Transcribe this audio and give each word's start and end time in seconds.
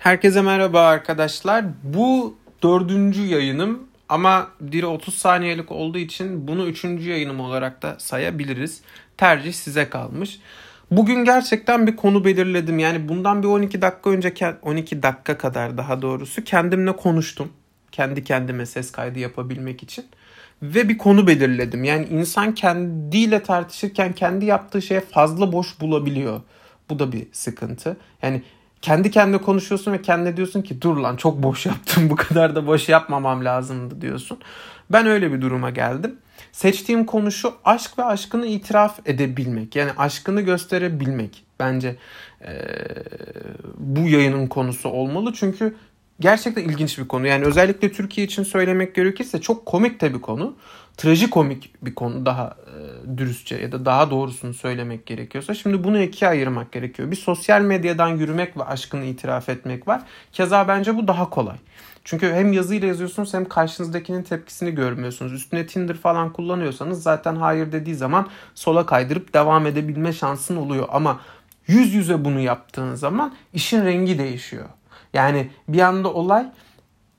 Herkese 0.00 0.42
merhaba 0.42 0.80
arkadaşlar. 0.86 1.64
Bu 1.82 2.36
dördüncü 2.62 3.26
yayınım 3.26 3.88
ama 4.08 4.48
biri 4.60 4.86
30 4.86 5.14
saniyelik 5.14 5.72
olduğu 5.72 5.98
için 5.98 6.48
bunu 6.48 6.66
üçüncü 6.66 7.10
yayınım 7.10 7.40
olarak 7.40 7.82
da 7.82 7.96
sayabiliriz. 7.98 8.80
Tercih 9.16 9.52
size 9.52 9.90
kalmış. 9.90 10.40
Bugün 10.90 11.24
gerçekten 11.24 11.86
bir 11.86 11.96
konu 11.96 12.24
belirledim. 12.24 12.78
Yani 12.78 13.08
bundan 13.08 13.42
bir 13.42 13.48
12 13.48 13.82
dakika 13.82 14.10
önce 14.10 14.34
12 14.62 15.02
dakika 15.02 15.38
kadar 15.38 15.78
daha 15.78 16.02
doğrusu 16.02 16.44
kendimle 16.44 16.96
konuştum. 16.96 17.52
Kendi 17.92 18.24
kendime 18.24 18.66
ses 18.66 18.92
kaydı 18.92 19.18
yapabilmek 19.18 19.82
için. 19.82 20.04
Ve 20.62 20.88
bir 20.88 20.98
konu 20.98 21.26
belirledim. 21.26 21.84
Yani 21.84 22.06
insan 22.06 22.54
kendiyle 22.54 23.42
tartışırken 23.42 24.12
kendi 24.12 24.44
yaptığı 24.44 24.82
şeye 24.82 25.00
fazla 25.00 25.52
boş 25.52 25.80
bulabiliyor. 25.80 26.40
Bu 26.90 26.98
da 26.98 27.12
bir 27.12 27.26
sıkıntı. 27.32 27.96
Yani 28.22 28.42
kendi 28.82 29.10
kendine 29.10 29.40
konuşuyorsun 29.40 29.92
ve 29.92 30.02
kendine 30.02 30.36
diyorsun 30.36 30.62
ki 30.62 30.82
dur 30.82 30.96
lan 30.96 31.16
çok 31.16 31.42
boş 31.42 31.66
yaptım 31.66 32.10
bu 32.10 32.16
kadar 32.16 32.54
da 32.56 32.66
boş 32.66 32.88
yapmamam 32.88 33.44
lazımdı 33.44 34.00
diyorsun. 34.00 34.38
Ben 34.90 35.06
öyle 35.06 35.32
bir 35.32 35.40
duruma 35.40 35.70
geldim. 35.70 36.16
Seçtiğim 36.52 37.06
konu 37.06 37.32
şu 37.32 37.54
aşk 37.64 37.98
ve 37.98 38.04
aşkını 38.04 38.46
itiraf 38.46 38.98
edebilmek. 39.06 39.76
Yani 39.76 39.90
aşkını 39.96 40.40
gösterebilmek. 40.40 41.44
Bence 41.60 41.96
e, 42.42 42.52
bu 43.78 44.00
yayının 44.00 44.46
konusu 44.46 44.88
olmalı. 44.88 45.32
Çünkü 45.34 45.76
gerçekten 46.20 46.64
ilginç 46.64 46.98
bir 46.98 47.08
konu. 47.08 47.26
Yani 47.26 47.44
özellikle 47.44 47.92
Türkiye 47.92 48.26
için 48.26 48.42
söylemek 48.42 48.94
gerekirse 48.94 49.40
çok 49.40 49.66
komik 49.66 50.00
de 50.00 50.14
bir 50.14 50.20
konu. 50.20 50.56
Trajikomik 50.96 51.74
bir 51.82 51.94
konu 51.94 52.26
daha 52.26 52.56
e, 52.66 53.18
dürüstçe 53.18 53.56
ya 53.56 53.72
da 53.72 53.84
daha 53.84 54.10
doğrusunu 54.10 54.54
söylemek 54.54 55.06
gerekiyorsa. 55.06 55.54
Şimdi 55.54 55.84
bunu 55.84 56.00
ikiye 56.00 56.30
ayırmak 56.30 56.72
gerekiyor. 56.72 57.10
Bir 57.10 57.16
sosyal 57.16 57.60
medyadan 57.60 58.08
yürümek 58.08 58.56
ve 58.56 58.64
aşkını 58.64 59.04
itiraf 59.04 59.48
etmek 59.48 59.88
var. 59.88 60.02
Keza 60.32 60.68
bence 60.68 60.96
bu 60.96 61.08
daha 61.08 61.30
kolay. 61.30 61.56
Çünkü 62.04 62.32
hem 62.32 62.52
yazıyla 62.52 62.88
yazıyorsunuz 62.88 63.34
hem 63.34 63.44
karşınızdakinin 63.44 64.22
tepkisini 64.22 64.74
görmüyorsunuz. 64.74 65.32
Üstüne 65.32 65.66
Tinder 65.66 65.96
falan 65.96 66.32
kullanıyorsanız 66.32 67.02
zaten 67.02 67.36
hayır 67.36 67.72
dediği 67.72 67.94
zaman 67.94 68.28
sola 68.54 68.86
kaydırıp 68.86 69.34
devam 69.34 69.66
edebilme 69.66 70.12
şansın 70.12 70.56
oluyor. 70.56 70.88
Ama 70.90 71.20
yüz 71.66 71.94
yüze 71.94 72.24
bunu 72.24 72.40
yaptığın 72.40 72.94
zaman 72.94 73.34
işin 73.52 73.84
rengi 73.84 74.18
değişiyor. 74.18 74.68
Yani 75.14 75.50
bir 75.68 75.80
anda 75.80 76.12
olay 76.12 76.46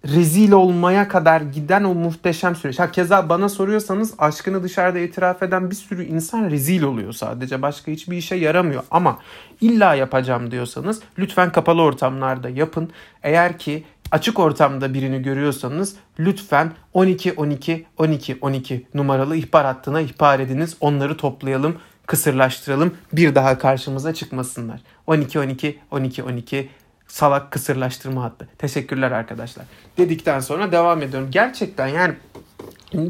rezil 0.06 0.52
olmaya 0.52 1.08
kadar 1.08 1.42
giden 1.42 1.84
o 1.84 1.94
muhteşem 1.94 2.56
süreç. 2.56 2.80
Ha 2.80 2.92
keza 2.92 3.30
bana 3.30 3.50
soruyorsanız 3.50 4.14
aşkını 4.18 4.64
dışarıda 4.64 5.00
itiraf 5.00 5.44
eden 5.44 5.72
bir 5.72 5.76
sürü 5.76 6.04
insan 6.06 6.52
rezil 6.52 6.84
oluyor 6.84 7.14
sadece. 7.14 7.62
Başka 7.62 7.92
hiçbir 7.92 8.18
işe 8.18 8.36
yaramıyor. 8.36 8.84
Ama 8.92 9.20
illa 9.62 9.96
yapacağım 9.96 10.52
diyorsanız 10.52 11.02
lütfen 11.20 11.52
kapalı 11.52 11.82
ortamlarda 11.82 12.50
yapın. 12.50 12.90
Eğer 13.24 13.60
ki 13.60 13.84
açık 14.12 14.40
ortamda 14.40 14.94
birini 14.94 15.22
görüyorsanız 15.22 15.96
lütfen 16.20 16.72
12 16.94 17.34
12 17.34 17.86
12 17.98 18.38
12 18.42 18.88
numaralı 18.94 19.36
ihbar 19.36 19.66
hattına 19.66 20.02
ihbar 20.02 20.40
ediniz. 20.40 20.78
Onları 20.80 21.18
toplayalım, 21.18 21.78
kısırlaştıralım. 22.06 22.94
Bir 23.14 23.36
daha 23.36 23.58
karşımıza 23.58 24.14
çıkmasınlar. 24.14 24.82
12 25.08 25.40
12 25.40 25.80
12 25.92 26.24
12 26.24 26.70
salak 27.12 27.52
kısırlaştırma 27.52 28.24
hattı. 28.24 28.48
Teşekkürler 28.58 29.12
arkadaşlar. 29.12 29.66
Dedikten 29.98 30.40
sonra 30.40 30.72
devam 30.72 31.02
ediyorum. 31.02 31.32
Gerçekten 31.32 31.88
yani 31.88 32.14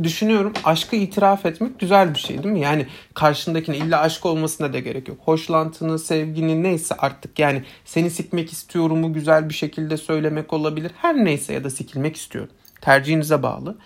düşünüyorum 0.03 0.53
aşkı 0.63 0.95
itiraf 0.95 1.45
etmek 1.45 1.79
güzel 1.79 2.13
bir 2.13 2.19
şey 2.19 2.43
değil 2.43 2.53
mi? 2.53 2.59
Yani 2.59 2.87
karşındakine 3.13 3.77
illa 3.77 3.99
aşk 3.99 4.25
olmasına 4.25 4.73
da 4.73 4.79
gerek 4.79 5.07
yok. 5.07 5.17
Hoşlantını, 5.25 5.99
sevgini 5.99 6.63
neyse 6.63 6.95
artık 6.95 7.39
yani 7.39 7.63
seni 7.85 8.09
sikmek 8.09 8.51
istiyorumu 8.51 9.13
güzel 9.13 9.49
bir 9.49 9.53
şekilde 9.53 9.97
söylemek 9.97 10.53
olabilir. 10.53 10.91
Her 10.97 11.15
neyse 11.15 11.53
ya 11.53 11.63
da 11.63 11.69
sikilmek 11.69 12.15
istiyorum. 12.15 12.53
Tercihinize 12.81 13.43
bağlı. 13.43 13.77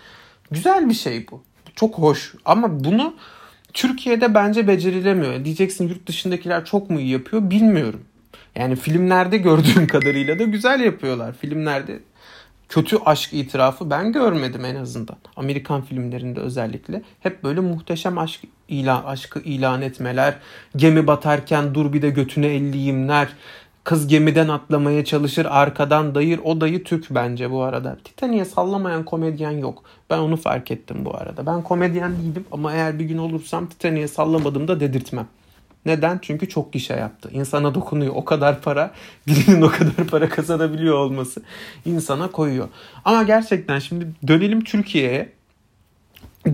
Güzel 0.50 0.88
bir 0.88 0.94
şey 0.94 1.26
bu. 1.30 1.42
Çok 1.74 1.98
hoş 1.98 2.34
ama 2.44 2.84
bunu 2.84 3.14
Türkiye'de 3.72 4.34
bence 4.34 4.68
becerilemiyor. 4.68 5.44
Diyeceksin 5.44 5.88
yurt 5.88 6.06
dışındakiler 6.06 6.64
çok 6.64 6.90
mu 6.90 7.00
iyi 7.00 7.10
yapıyor 7.10 7.50
bilmiyorum. 7.50 8.00
Yani 8.58 8.76
filmlerde 8.76 9.38
gördüğüm 9.38 9.86
kadarıyla 9.92 10.38
da 10.38 10.44
güzel 10.44 10.80
yapıyorlar. 10.80 11.32
Filmlerde 11.32 12.00
kötü 12.68 12.96
aşk 13.04 13.32
itirafı 13.32 13.90
ben 13.90 14.12
görmedim 14.12 14.64
en 14.64 14.76
azından. 14.76 15.16
Amerikan 15.36 15.82
filmlerinde 15.82 16.40
özellikle 16.40 17.02
hep 17.20 17.44
böyle 17.44 17.60
muhteşem 17.60 18.18
aşk 18.18 18.40
ilan 18.68 19.04
aşkı 19.04 19.40
ilan 19.40 19.82
etmeler, 19.82 20.34
gemi 20.76 21.06
batarken 21.06 21.74
dur 21.74 21.92
bir 21.92 22.02
de 22.02 22.10
götüne 22.10 22.46
elliyimler, 22.46 23.28
kız 23.84 24.06
gemiden 24.06 24.48
atlamaya 24.48 25.04
çalışır 25.04 25.46
arkadan 25.50 26.14
dayır. 26.14 26.40
O 26.44 26.60
dayı 26.60 26.84
Türk 26.84 27.06
bence 27.10 27.50
bu 27.50 27.62
arada. 27.62 27.96
Titanic'e 28.04 28.44
sallamayan 28.44 29.04
komedyen 29.04 29.50
yok. 29.50 29.82
Ben 30.10 30.18
onu 30.18 30.36
fark 30.36 30.70
ettim 30.70 31.04
bu 31.04 31.16
arada. 31.16 31.46
Ben 31.46 31.62
komedyen 31.62 32.12
değilim 32.16 32.44
ama 32.52 32.72
eğer 32.72 32.98
bir 32.98 33.04
gün 33.04 33.18
olursam 33.18 33.66
Titanic'e 33.66 34.08
sallamadım 34.08 34.68
da 34.68 34.80
dedirtmem. 34.80 35.26
Neden? 35.86 36.18
Çünkü 36.22 36.48
çok 36.48 36.72
gişe 36.72 36.94
yaptı. 36.94 37.30
İnsana 37.32 37.74
dokunuyor. 37.74 38.12
O 38.16 38.24
kadar 38.24 38.60
para, 38.60 38.90
birinin 39.26 39.62
o 39.62 39.68
kadar 39.68 40.06
para 40.10 40.28
kazanabiliyor 40.28 40.94
olması 40.94 41.42
insana 41.84 42.30
koyuyor. 42.30 42.68
Ama 43.04 43.22
gerçekten 43.22 43.78
şimdi 43.78 44.06
dönelim 44.28 44.64
Türkiye'ye. 44.64 45.36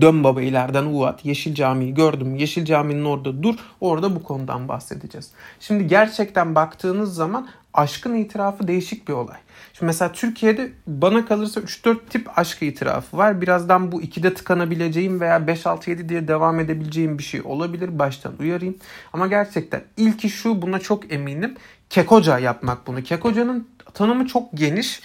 Dön 0.01 0.23
baba 0.23 0.41
ileriden 0.41 0.85
Uvat, 0.85 1.25
Yeşil 1.25 1.55
Camii'yi 1.55 1.93
gördüm. 1.93 2.35
Yeşil 2.35 2.65
Camii'nin 2.65 3.05
orada 3.05 3.43
dur. 3.43 3.55
Orada 3.81 4.15
bu 4.15 4.23
konudan 4.23 4.67
bahsedeceğiz. 4.67 5.31
Şimdi 5.59 5.87
gerçekten 5.87 6.55
baktığınız 6.55 7.15
zaman 7.15 7.47
aşkın 7.73 8.15
itirafı 8.15 8.67
değişik 8.67 9.07
bir 9.07 9.13
olay. 9.13 9.37
Şimdi 9.73 9.85
mesela 9.85 10.11
Türkiye'de 10.11 10.71
bana 10.87 11.25
kalırsa 11.25 11.61
3-4 11.61 11.97
tip 12.09 12.39
aşk 12.39 12.61
itirafı 12.61 13.17
var. 13.17 13.41
Birazdan 13.41 13.91
bu 13.91 14.01
ikide 14.01 14.33
tıkanabileceğim 14.33 15.19
veya 15.21 15.37
5-6-7 15.37 16.09
diye 16.09 16.27
devam 16.27 16.59
edebileceğim 16.59 17.17
bir 17.17 17.23
şey 17.23 17.41
olabilir. 17.41 17.99
Baştan 17.99 18.33
uyarayım. 18.39 18.77
Ama 19.13 19.27
gerçekten 19.27 19.83
ilki 19.97 20.29
şu 20.29 20.61
buna 20.61 20.79
çok 20.79 21.11
eminim. 21.11 21.55
Kekoca 21.89 22.39
yapmak 22.39 22.87
bunu. 22.87 23.03
Kekoca'nın 23.03 23.67
tanımı 23.93 24.27
çok 24.27 24.53
geniş. 24.53 25.01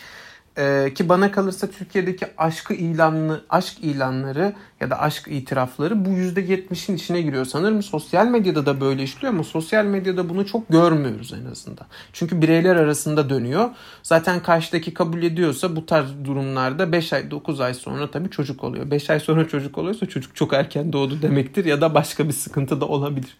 Ee, 0.58 0.94
ki 0.94 1.08
bana 1.08 1.30
kalırsa 1.30 1.66
Türkiye'deki 1.66 2.26
aşkı 2.38 2.74
ilanlı 2.74 3.44
aşk 3.50 3.78
ilanları 3.82 4.52
ya 4.80 4.91
da 4.91 5.00
aşk 5.00 5.28
itirafları 5.28 6.04
bu 6.04 6.08
%70'in 6.08 6.96
içine 6.96 7.22
giriyor. 7.22 7.44
Sanırım 7.44 7.82
sosyal 7.82 8.26
medyada 8.26 8.66
da 8.66 8.80
böyle 8.80 9.02
işliyor 9.02 9.34
ama 9.34 9.44
sosyal 9.44 9.84
medyada 9.84 10.28
bunu 10.28 10.46
çok 10.46 10.69
görmüyoruz 10.69 11.32
en 11.32 11.50
azından. 11.50 11.86
Çünkü 12.12 12.42
bireyler 12.42 12.76
arasında 12.76 13.30
dönüyor. 13.30 13.70
Zaten 14.02 14.42
karşıdaki 14.42 14.94
kabul 14.94 15.22
ediyorsa 15.22 15.76
bu 15.76 15.86
tarz 15.86 16.24
durumlarda 16.24 16.92
5 16.92 17.12
ay 17.12 17.30
9 17.30 17.60
ay 17.60 17.75
sonra 17.75 18.10
tabii 18.10 18.30
çocuk 18.30 18.64
oluyor. 18.64 18.90
5 18.90 19.10
ay 19.10 19.20
sonra 19.20 19.48
çocuk 19.48 19.78
oluyorsa 19.78 20.06
çocuk 20.06 20.36
çok 20.36 20.52
erken 20.52 20.92
doğdu 20.92 21.22
demektir 21.22 21.64
ya 21.64 21.80
da 21.80 21.94
başka 21.94 22.28
bir 22.28 22.32
sıkıntı 22.32 22.80
da 22.80 22.84
olabilir. 22.88 23.36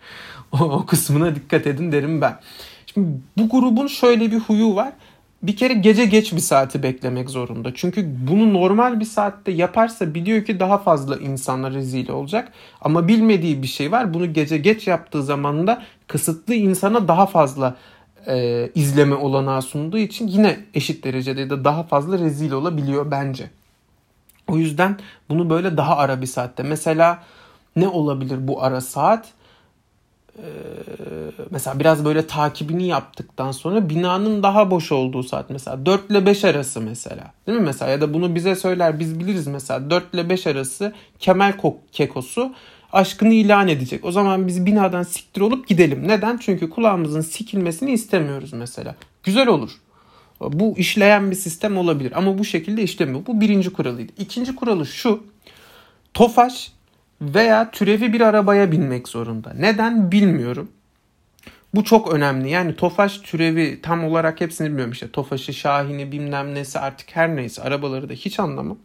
O, 0.53 0.56
o 0.56 0.87
kısmına 0.87 1.35
dikkat 1.35 1.67
edin 1.67 1.93
derim 1.93 2.21
ben. 2.21 2.41
Şimdi 2.87 3.09
bu 3.39 3.49
grubun 3.49 3.87
şöyle 3.87 4.33
bir 4.33 4.39
huyu 4.39 4.75
var 4.75 4.93
bir 5.43 5.56
kere 5.56 5.75
gece 5.75 6.04
geç 6.04 6.32
bir 6.32 6.41
saati 6.41 6.82
beklemek 6.82 7.31
zorunda. 7.31 7.75
Çünkü 7.75 8.15
bunu 8.28 8.54
normal 8.54 9.00
bir 9.00 9.04
saatte 9.04 9.53
yaparsa 9.53 10.15
biliyor 10.15 10.44
ki 10.44 10.60
daha 10.60 10.78
fazla 10.78 11.16
insanla 11.16 11.71
rezil 11.71 12.09
olacak. 12.09 12.53
Ama 12.81 13.09
bilmediği 13.09 13.62
bir 13.62 13.66
şey 13.66 13.93
var. 13.93 14.15
Bunu 14.15 14.32
gece 14.32 14.59
geç 14.59 14.87
yaptığı 14.87 15.22
zaman 15.22 15.66
da 15.66 15.82
kısıtlı 16.06 16.54
insana 16.54 17.09
daha 17.09 17.26
fazla 17.26 17.76
e, 18.26 18.69
izleme 18.75 19.15
olanağı 19.15 19.62
sunduğu 19.62 19.99
için 19.99 20.26
yine 20.26 20.59
eşit 20.75 21.04
derecede 21.04 21.50
da 21.50 21.65
daha 21.65 21.82
fazla 21.82 22.19
rezil 22.19 22.53
olabiliyor 22.53 23.10
bence. 23.10 23.50
O 24.49 24.56
yüzden 24.56 24.99
bunu 25.28 25.50
böyle 25.50 25.76
daha 25.76 25.97
ara 25.97 26.20
bir 26.20 26.26
saatte. 26.26 26.62
Mesela 26.62 27.22
ne 27.76 27.88
olabilir 27.88 28.49
bu 28.49 28.62
ara 28.62 28.81
saat? 28.81 29.28
Ee, 30.38 30.43
mesela 31.50 31.81
biraz 31.81 32.04
böyle 32.04 32.26
takibini 32.26 32.87
yaptıktan 32.87 33.53
sonra 33.53 33.88
binanın 33.88 34.43
daha 34.43 34.71
boş 34.71 34.93
olduğu 34.93 35.22
saat 35.22 35.50
mesela 35.50 35.87
4 35.87 36.10
ile 36.10 36.26
5 36.26 36.44
arası 36.44 36.81
mesela 36.81 37.32
değil 37.46 37.58
mi 37.58 37.64
mesela 37.64 37.90
ya 37.90 38.00
da 38.00 38.14
bunu 38.14 38.35
bize 38.35 38.55
söyler 38.55 39.00
biz 39.00 39.20
biliriz 39.20 39.46
mesela 39.46 39.90
4 39.90 40.14
ile 40.14 40.29
5 40.29 40.46
arası 40.46 40.93
Kemal 41.19 41.52
Kekosu 41.93 42.52
aşkını 42.93 43.35
ilan 43.35 43.69
edecek. 43.69 44.05
O 44.05 44.12
zaman 44.12 44.46
biz 44.46 44.67
binadan 44.67 45.02
siktir 45.02 45.40
olup 45.40 45.69
gidelim. 45.69 46.08
Neden? 46.08 46.37
Çünkü 46.37 46.70
kulağımızın 46.70 47.20
sikilmesini 47.20 47.93
istemiyoruz 47.93 48.52
mesela. 48.52 48.94
Güzel 49.23 49.49
olur. 49.49 49.70
Bu 50.41 50.75
işleyen 50.79 51.31
bir 51.31 51.37
sistem 51.37 51.79
olabilir 51.79 52.12
ama 52.17 52.38
bu 52.38 52.44
şekilde 52.44 52.82
işlemiyor. 52.82 53.26
Bu 53.26 53.41
birinci 53.41 53.73
kuralıydı. 53.73 54.12
İkinci 54.19 54.56
kuralı 54.56 54.87
şu. 54.87 55.23
Tofaş 56.14 56.73
veya 57.20 57.70
türevi 57.70 58.12
bir 58.12 58.20
arabaya 58.20 58.73
binmek 58.73 59.09
zorunda. 59.09 59.53
Neden 59.59 60.12
bilmiyorum. 60.12 60.69
Bu 61.75 61.85
çok 61.85 62.15
önemli. 62.15 62.50
Yani 62.50 62.76
Tofaş 62.76 63.19
türevi 63.19 63.82
tam 63.82 64.05
olarak 64.05 64.41
hepsini 64.41 64.69
bilmiyorum 64.69 64.93
işte. 64.93 65.11
Tofaş'ı, 65.11 65.55
Şahin'i 65.55 66.12
bilmem 66.12 66.55
nesi 66.55 66.79
artık 66.79 67.17
her 67.17 67.37
neyse 67.37 67.62
arabaları 67.62 68.09
da 68.09 68.12
hiç 68.12 68.41
anlamam. 68.41 68.79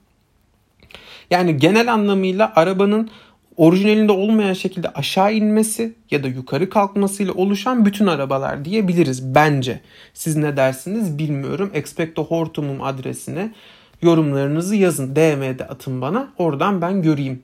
Yani 1.30 1.58
genel 1.58 1.94
anlamıyla 1.94 2.54
arabanın 2.56 3.10
orijinalinde 3.58 4.12
olmayan 4.12 4.54
şekilde 4.54 4.90
aşağı 4.90 5.34
inmesi 5.34 5.94
ya 6.12 6.24
da 6.24 6.28
yukarı 6.28 6.70
kalkmasıyla 6.70 7.34
oluşan 7.34 7.86
bütün 7.86 8.08
arabalar 8.08 8.66
diyebiliriz 8.66 9.36
bence. 9.36 9.82
Siz 10.14 10.36
ne 10.36 10.58
dersiniz 10.58 11.18
bilmiyorum. 11.18 11.72
Expecto 11.74 12.26
Hortum'um 12.26 12.82
adresine 12.82 13.54
yorumlarınızı 14.02 14.76
yazın. 14.76 15.16
DM'de 15.16 15.68
atın 15.68 16.02
bana. 16.02 16.28
Oradan 16.38 16.82
ben 16.82 17.02
göreyim. 17.02 17.44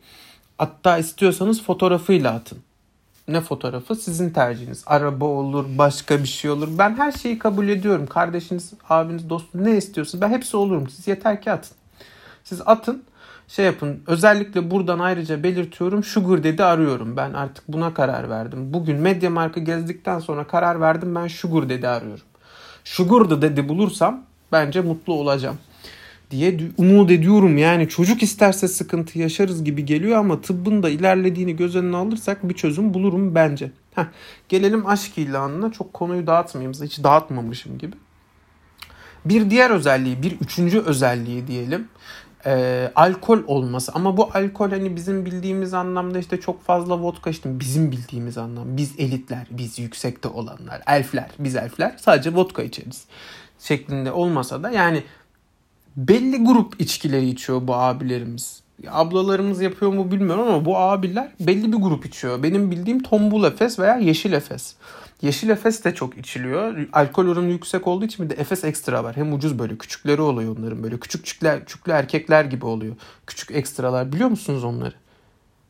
Hatta 0.60 0.98
istiyorsanız 0.98 1.64
fotoğrafıyla 1.64 2.34
atın. 2.34 2.58
Ne 3.28 3.42
fotoğrafı? 3.42 3.96
Sizin 3.96 4.30
tercihiniz. 4.30 4.84
Araba 4.86 5.26
olur, 5.26 5.66
başka 5.78 6.20
bir 6.20 6.28
şey 6.28 6.52
olur. 6.52 6.68
Ben 6.78 6.98
her 6.98 7.12
şeyi 7.12 7.40
kabul 7.40 7.68
ediyorum. 7.68 8.08
Kardeşiniz, 8.08 8.74
abiniz, 8.90 9.30
dostunuz 9.30 9.66
ne 9.66 9.78
istiyorsunuz? 9.78 10.22
Ben 10.22 10.30
hepsi 10.30 10.58
olurum. 10.58 10.90
Siz 10.90 11.08
yeter 11.08 11.42
ki 11.42 11.52
atın. 11.52 11.78
Siz 12.44 12.62
atın 12.66 13.04
şey 13.48 13.66
yapın. 13.66 14.04
Özellikle 14.08 14.72
buradan 14.72 15.00
ayrıca 15.00 15.44
belirtiyorum. 15.44 16.04
Sugar 16.04 16.44
dedi 16.44 16.64
arıyorum. 16.64 17.18
Ben 17.18 17.34
artık 17.34 17.68
buna 17.68 17.94
karar 17.94 18.30
verdim. 18.30 18.74
Bugün 18.74 18.98
Medya 18.98 19.30
Mark'ı 19.30 19.60
gezdikten 19.60 20.20
sonra 20.20 20.48
karar 20.48 20.82
verdim. 20.82 21.16
Ben 21.16 21.28
Sugar 21.28 21.70
dedi 21.70 21.88
arıyorum. 21.88 22.26
Sugar 22.84 23.42
dedi 23.42 23.70
bulursam 23.70 24.24
bence 24.52 24.82
mutlu 24.82 25.14
olacağım 25.14 25.58
diye 26.32 26.60
umut 26.78 27.12
ediyorum. 27.12 27.58
Yani 27.58 27.90
çocuk 27.90 28.24
isterse 28.24 28.68
sıkıntı 28.68 29.20
yaşarız 29.20 29.64
gibi 29.64 29.86
geliyor 29.86 30.18
ama 30.18 30.42
tıbbın 30.42 30.84
da 30.84 30.90
ilerlediğini 30.90 31.56
göz 31.56 31.76
önüne 31.76 31.98
alırsak 31.98 32.50
bir 32.50 32.54
çözüm 32.54 32.94
bulurum 32.94 33.36
bence. 33.36 33.72
Heh, 33.96 34.06
gelelim 34.50 34.88
aşk 34.88 35.18
ilanına. 35.18 35.72
Çok 35.72 35.94
konuyu 35.94 36.28
dağıtmayayım. 36.28 36.74
Hiç 36.84 37.04
dağıtmamışım 37.04 37.78
gibi. 37.78 37.96
Bir 39.26 39.50
diğer 39.50 39.70
özelliği, 39.70 40.24
bir 40.24 40.32
üçüncü 40.32 40.80
özelliği 40.80 41.48
diyelim 41.48 41.88
e, 42.46 42.92
alkol 42.96 43.40
olması 43.48 43.92
ama 43.96 44.18
bu 44.18 44.30
alkol 44.34 44.70
hani 44.70 44.96
bizim 44.96 45.26
bildiğimiz 45.26 45.74
anlamda 45.74 46.20
işte 46.20 46.40
çok 46.40 46.64
fazla 46.64 47.00
vodka 47.00 47.30
işte 47.30 47.60
bizim 47.60 47.92
bildiğimiz 47.92 48.38
anlam 48.38 48.78
biz 48.78 48.94
elitler 48.98 49.48
biz 49.52 49.80
yüksekte 49.80 50.28
olanlar 50.28 50.82
elfler 50.88 51.30
biz 51.40 51.56
elfler 51.56 51.96
sadece 51.98 52.34
vodka 52.36 52.64
içeriz 52.64 53.06
şeklinde 53.60 54.12
olmasa 54.12 54.64
da 54.64 54.70
yani 54.70 55.04
belli 56.08 56.44
grup 56.44 56.82
içkileri 56.82 57.30
içiyor 57.30 57.68
bu 57.68 57.76
abilerimiz. 57.76 58.62
Ablalarımız 58.88 59.62
yapıyor 59.62 59.94
mu 59.94 60.12
bilmiyorum 60.12 60.48
ama 60.48 60.66
bu 60.66 60.78
abiler 60.78 61.32
belli 61.40 61.72
bir 61.72 61.78
grup 61.78 62.06
içiyor. 62.06 62.44
Benim 62.44 62.72
bildiğim 62.72 63.04
tombul 63.04 63.44
efes 63.44 63.80
veya 63.80 63.98
yeşil 63.98 64.34
efes. 64.34 64.76
Yeşil 65.22 65.50
Efes 65.50 65.84
de 65.84 65.96
çok 65.96 66.18
içiliyor. 66.18 66.88
Alkol 66.94 67.28
oranı 67.28 67.50
yüksek 67.50 67.88
olduğu 67.88 68.06
için 68.06 68.26
bir 68.26 68.30
de 68.30 68.42
Efes 68.42 68.64
ekstra 68.64 69.04
var. 69.04 69.16
Hem 69.16 69.34
ucuz 69.34 69.60
böyle 69.60 69.78
küçükleri 69.78 70.22
oluyor 70.22 70.58
onların 70.58 70.84
böyle 70.84 71.00
küçük 71.00 71.26
çükler, 71.26 71.66
çüklü 71.66 71.92
erkekler 71.92 72.46
gibi 72.46 72.66
oluyor. 72.66 72.96
Küçük 73.28 73.52
ekstralar 73.52 74.14
biliyor 74.14 74.30
musunuz 74.30 74.64
onları? 74.64 74.94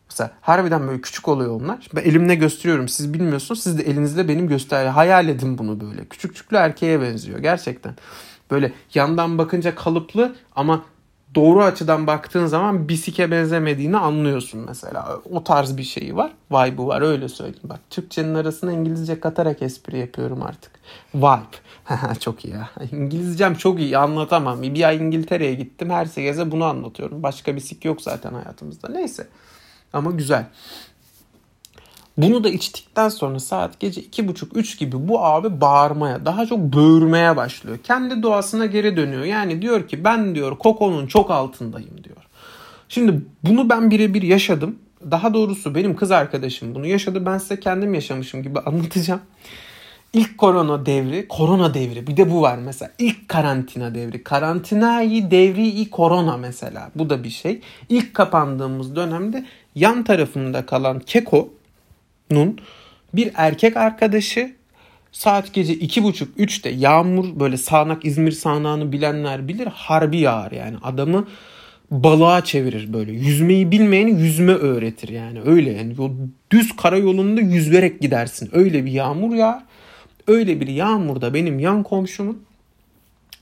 Mesela 0.10 0.32
harbiden 0.42 0.88
böyle 0.88 1.02
küçük 1.02 1.28
oluyor 1.28 1.62
onlar. 1.62 1.88
Ben 1.96 2.02
elimle 2.02 2.36
gösteriyorum. 2.36 2.88
Siz 2.88 3.14
bilmiyorsunuz. 3.14 3.64
Siz 3.64 3.78
de 3.78 3.84
elinizle 3.84 4.28
benim 4.28 4.48
göster. 4.48 4.86
Hayal 4.86 5.28
edin 5.28 5.58
bunu 5.58 5.82
böyle. 5.82 6.06
Küçük 6.06 6.36
çüklü 6.36 6.58
erkeğe 6.58 7.02
benziyor 7.02 7.40
gerçekten. 7.40 7.96
Böyle 8.52 8.74
yandan 8.94 9.38
bakınca 9.38 9.76
kalıplı 9.76 10.36
ama 10.56 10.84
doğru 11.36 11.64
açıdan 11.64 12.08
baktığın 12.08 12.46
zaman 12.46 12.90
bisike 12.90 13.32
benzemediğini 13.32 13.98
anlıyorsun 13.98 14.66
mesela. 14.68 15.20
O 15.32 15.44
tarz 15.44 15.78
bir 15.78 15.84
şeyi 15.84 16.16
var. 16.16 16.32
Vibe'ı 16.52 16.88
var 16.88 17.02
öyle 17.02 17.30
söyleyeyim. 17.30 17.70
Bak 17.70 17.80
Türkçenin 17.90 18.36
arasına 18.36 18.72
İngilizce 18.72 19.20
katarak 19.20 19.62
espri 19.62 19.98
yapıyorum 19.98 20.44
artık. 20.44 20.72
Vibe. 21.16 22.16
çok 22.20 22.46
iyi 22.46 22.54
ya. 22.54 22.70
İngilizcem 22.92 23.56
çok 23.56 23.80
iyi 23.80 23.98
anlatamam. 23.98 24.62
Bir 24.62 24.88
ay 24.88 24.98
İngiltere'ye 24.98 25.54
gittim. 25.54 25.90
Her 25.90 26.06
herkese 26.06 26.52
bunu 26.52 26.66
anlatıyorum. 26.66 27.24
Başka 27.24 27.56
bir 27.56 27.86
yok 27.86 28.02
zaten 28.02 28.34
hayatımızda. 28.34 28.90
Neyse. 28.90 29.28
Ama 29.94 30.12
güzel. 30.12 30.46
Bunu 32.22 32.44
da 32.44 32.50
içtikten 32.50 33.10
sonra 33.10 33.40
saat 33.40 33.80
gece 33.80 34.02
iki 34.02 34.28
buçuk 34.28 34.58
üç 34.58 34.80
gibi 34.80 35.08
bu 35.08 35.26
abi 35.26 35.62
bağırmaya 35.62 36.26
daha 36.26 36.46
çok 36.46 36.60
böğürmeye 36.60 37.38
başlıyor. 37.38 37.78
Kendi 37.84 38.24
doğasına 38.24 38.66
geri 38.66 38.98
dönüyor. 38.98 39.24
Yani 39.24 39.62
diyor 39.62 39.88
ki 39.88 40.04
ben 40.04 40.36
diyor 40.36 40.58
kokonun 40.58 41.08
çok 41.08 41.32
altındayım 41.32 42.04
diyor. 42.04 42.18
Şimdi 42.90 43.22
bunu 43.44 43.70
ben 43.70 43.92
birebir 43.92 44.22
yaşadım. 44.22 44.76
Daha 45.12 45.34
doğrusu 45.34 45.76
benim 45.76 45.96
kız 45.96 46.12
arkadaşım 46.12 46.76
bunu 46.76 46.86
yaşadı. 46.86 47.26
Ben 47.26 47.38
size 47.38 47.60
kendim 47.60 47.94
yaşamışım 47.94 48.44
gibi 48.44 48.60
anlatacağım. 48.66 49.22
İlk 50.14 50.38
korona 50.38 50.86
devri, 50.86 51.28
korona 51.28 51.74
devri 51.74 52.08
bir 52.08 52.18
de 52.18 52.32
bu 52.32 52.42
var 52.42 52.58
mesela. 52.58 52.92
İlk 53.00 53.30
karantina 53.30 53.96
devri. 53.96 54.24
Karantinayı 54.24 55.32
devri 55.32 55.68
i 55.68 55.90
korona 55.90 56.38
mesela. 56.38 56.92
Bu 56.96 57.10
da 57.10 57.24
bir 57.24 57.30
şey. 57.30 57.62
İlk 57.90 58.14
kapandığımız 58.14 58.96
dönemde 58.96 59.46
yan 59.76 60.04
tarafında 60.04 60.66
kalan 60.66 61.00
Keko 61.00 61.59
Nun 62.32 62.58
bir 63.14 63.32
erkek 63.36 63.78
arkadaşı 63.78 64.56
saat 65.12 65.54
gece 65.54 65.74
iki 65.74 66.04
buçuk 66.04 66.30
üçte 66.38 66.70
yağmur 66.70 67.40
böyle 67.40 67.58
sağanak 67.58 68.06
İzmir 68.06 68.32
sağanağını 68.32 68.92
bilenler 68.92 69.48
bilir 69.48 69.68
harbi 69.68 70.18
yağar 70.18 70.52
yani 70.52 70.78
adamı 70.84 71.28
balığa 71.92 72.44
çevirir 72.44 72.94
böyle. 72.94 73.12
Yüzmeyi 73.12 73.72
bilmeyeni 73.72 74.22
yüzme 74.22 74.54
öğretir 74.54 75.10
yani 75.10 75.42
öyle 75.46 75.72
yani 75.72 75.94
o 76.00 76.12
düz 76.52 76.76
karayolunda 76.76 77.42
yüzerek 77.42 78.02
gidersin. 78.02 78.50
Öyle 78.54 78.86
bir 78.86 78.92
yağmur 78.92 79.36
yağar. 79.36 79.64
Öyle 80.28 80.62
bir 80.62 80.68
yağmurda 80.68 81.34
benim 81.34 81.60
yan 81.60 81.84
komşumun 81.84 82.44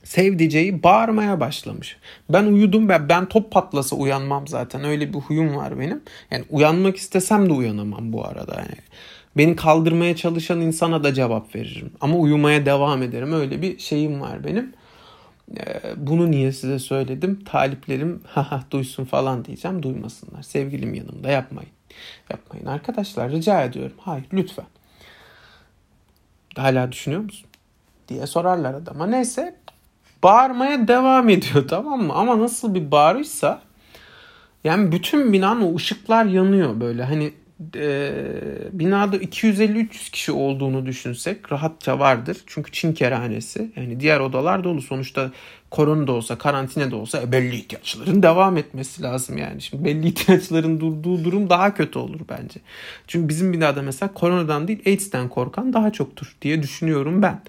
sevdiceği 0.07 0.83
bağırmaya 0.83 1.39
başlamış. 1.39 1.98
Ben 2.30 2.44
uyudum 2.44 2.89
ben, 2.89 3.09
ben 3.09 3.25
top 3.25 3.51
patlasa 3.51 3.95
uyanmam 3.95 4.48
zaten. 4.48 4.83
Öyle 4.83 5.13
bir 5.13 5.19
huyum 5.19 5.56
var 5.56 5.80
benim. 5.80 6.01
Yani 6.31 6.45
uyanmak 6.50 6.98
istesem 6.98 7.50
de 7.50 7.54
uyanamam 7.54 8.13
bu 8.13 8.25
arada. 8.25 8.56
Yani 8.56 8.75
beni 9.38 9.56
kaldırmaya 9.56 10.15
çalışan 10.15 10.62
insana 10.62 11.04
da 11.04 11.13
cevap 11.13 11.56
veririm. 11.56 11.92
Ama 12.01 12.18
uyumaya 12.18 12.65
devam 12.65 13.04
ederim. 13.04 13.33
Öyle 13.33 13.62
bir 13.62 13.80
şeyim 13.80 14.21
var 14.21 14.44
benim. 14.44 14.74
Ee, 15.57 15.81
bunu 15.98 16.31
niye 16.31 16.51
size 16.51 16.80
söyledim? 16.80 17.44
Taliplerim 17.44 18.21
haha 18.27 18.63
duysun 18.71 19.06
falan 19.06 19.45
diyeceğim. 19.45 19.83
Duymasınlar. 19.83 20.44
Sevgilim 20.44 20.94
yanımda 20.94 21.30
yapmayın. 21.30 21.71
Yapmayın 22.30 22.65
arkadaşlar 22.65 23.31
rica 23.31 23.63
ediyorum. 23.63 23.98
Hayır 24.00 24.25
lütfen. 24.33 24.65
Hala 26.56 26.92
düşünüyor 26.92 27.21
musun? 27.21 27.48
diye 28.07 28.27
sorarlar 28.27 28.74
adama. 28.74 29.07
Neyse 29.07 29.56
bağırmaya 30.23 30.87
devam 30.87 31.29
ediyor 31.29 31.67
tamam 31.67 32.03
mı? 32.03 32.13
Ama 32.13 32.39
nasıl 32.39 32.75
bir 32.75 32.91
bağırışsa 32.91 33.61
yani 34.63 34.91
bütün 34.91 35.33
binanın 35.33 35.75
ışıklar 35.75 36.25
yanıyor 36.25 36.79
böyle 36.79 37.03
hani 37.03 37.33
e, 37.75 38.13
binada 38.71 39.18
250-300 39.18 40.12
kişi 40.12 40.31
olduğunu 40.31 40.86
düşünsek 40.86 41.51
rahatça 41.51 42.00
vardır. 42.00 42.38
Çünkü 42.45 42.71
Çin 42.71 42.94
kerhanesi 42.94 43.71
yani 43.75 44.00
diğer 44.00 44.19
odalar 44.19 44.63
dolu. 44.63 44.81
Sonuçta 44.81 45.31
korona 45.71 46.07
da 46.07 46.12
olsa 46.12 46.38
karantina 46.38 46.91
da 46.91 46.96
olsa 46.96 47.22
e, 47.22 47.31
belli 47.31 47.55
ihtiyaçların 47.55 48.24
devam 48.24 48.58
etmesi 48.58 49.03
lazım 49.03 49.38
yani. 49.38 49.62
Şimdi 49.62 49.86
belli 49.86 50.08
ihtiyaçların 50.08 50.79
durduğu 50.79 51.24
durum 51.24 51.50
daha 51.50 51.74
kötü 51.74 52.00
olur 52.00 52.20
bence. 52.29 52.60
Çünkü 53.08 53.29
bizim 53.29 53.53
binada 53.53 53.81
mesela 53.81 54.13
koronadan 54.13 54.67
değil 54.67 54.81
AIDS'ten 54.86 55.29
korkan 55.29 55.74
daha 55.74 55.91
çoktur 55.91 56.36
diye 56.41 56.63
düşünüyorum 56.63 57.22
ben 57.22 57.41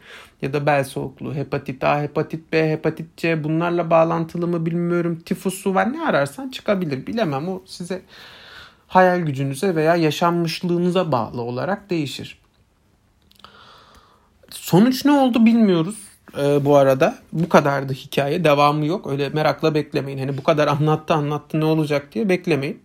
ya 0.42 0.52
da 0.52 0.66
bel 0.66 0.84
soğukluğu, 0.84 1.34
hepatit 1.34 1.84
A, 1.84 2.02
hepatit 2.02 2.52
B, 2.52 2.70
hepatit 2.70 3.16
C 3.16 3.44
bunlarla 3.44 3.90
bağlantılı 3.90 4.46
mı 4.46 4.66
bilmiyorum. 4.66 5.18
Tifusu 5.26 5.74
var 5.74 5.92
ne 5.92 6.06
ararsan 6.06 6.48
çıkabilir 6.48 7.06
bilemem 7.06 7.48
o 7.48 7.62
size 7.66 8.02
hayal 8.88 9.20
gücünüze 9.20 9.74
veya 9.74 9.96
yaşanmışlığınıza 9.96 11.12
bağlı 11.12 11.42
olarak 11.42 11.90
değişir. 11.90 12.38
Sonuç 14.50 15.04
ne 15.04 15.12
oldu 15.12 15.46
bilmiyoruz 15.46 15.96
ee, 16.38 16.64
bu 16.64 16.76
arada. 16.76 17.18
Bu 17.32 17.48
kadardı 17.48 17.92
hikaye. 17.92 18.44
Devamı 18.44 18.86
yok. 18.86 19.06
Öyle 19.06 19.28
merakla 19.28 19.74
beklemeyin. 19.74 20.18
Hani 20.18 20.38
bu 20.38 20.42
kadar 20.42 20.68
anlattı 20.68 21.14
anlattı 21.14 21.60
ne 21.60 21.64
olacak 21.64 22.14
diye 22.14 22.28
beklemeyin. 22.28 22.82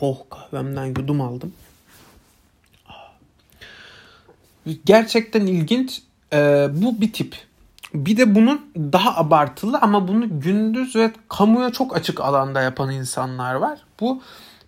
Oh 0.00 0.18
kahvemden 0.30 0.86
yudum 0.86 1.20
aldım 1.20 1.52
gerçekten 4.84 5.46
ilginç. 5.46 6.02
Ee, 6.32 6.68
bu 6.72 7.00
bir 7.00 7.12
tip. 7.12 7.36
Bir 7.94 8.16
de 8.16 8.34
bunun 8.34 8.60
daha 8.76 9.16
abartılı 9.16 9.78
ama 9.78 10.08
bunu 10.08 10.40
gündüz 10.40 10.96
ve 10.96 11.12
kamuya 11.28 11.70
çok 11.72 11.96
açık 11.96 12.20
alanda 12.20 12.62
yapan 12.62 12.90
insanlar 12.90 13.54
var. 13.54 13.78
Bu 14.00 14.22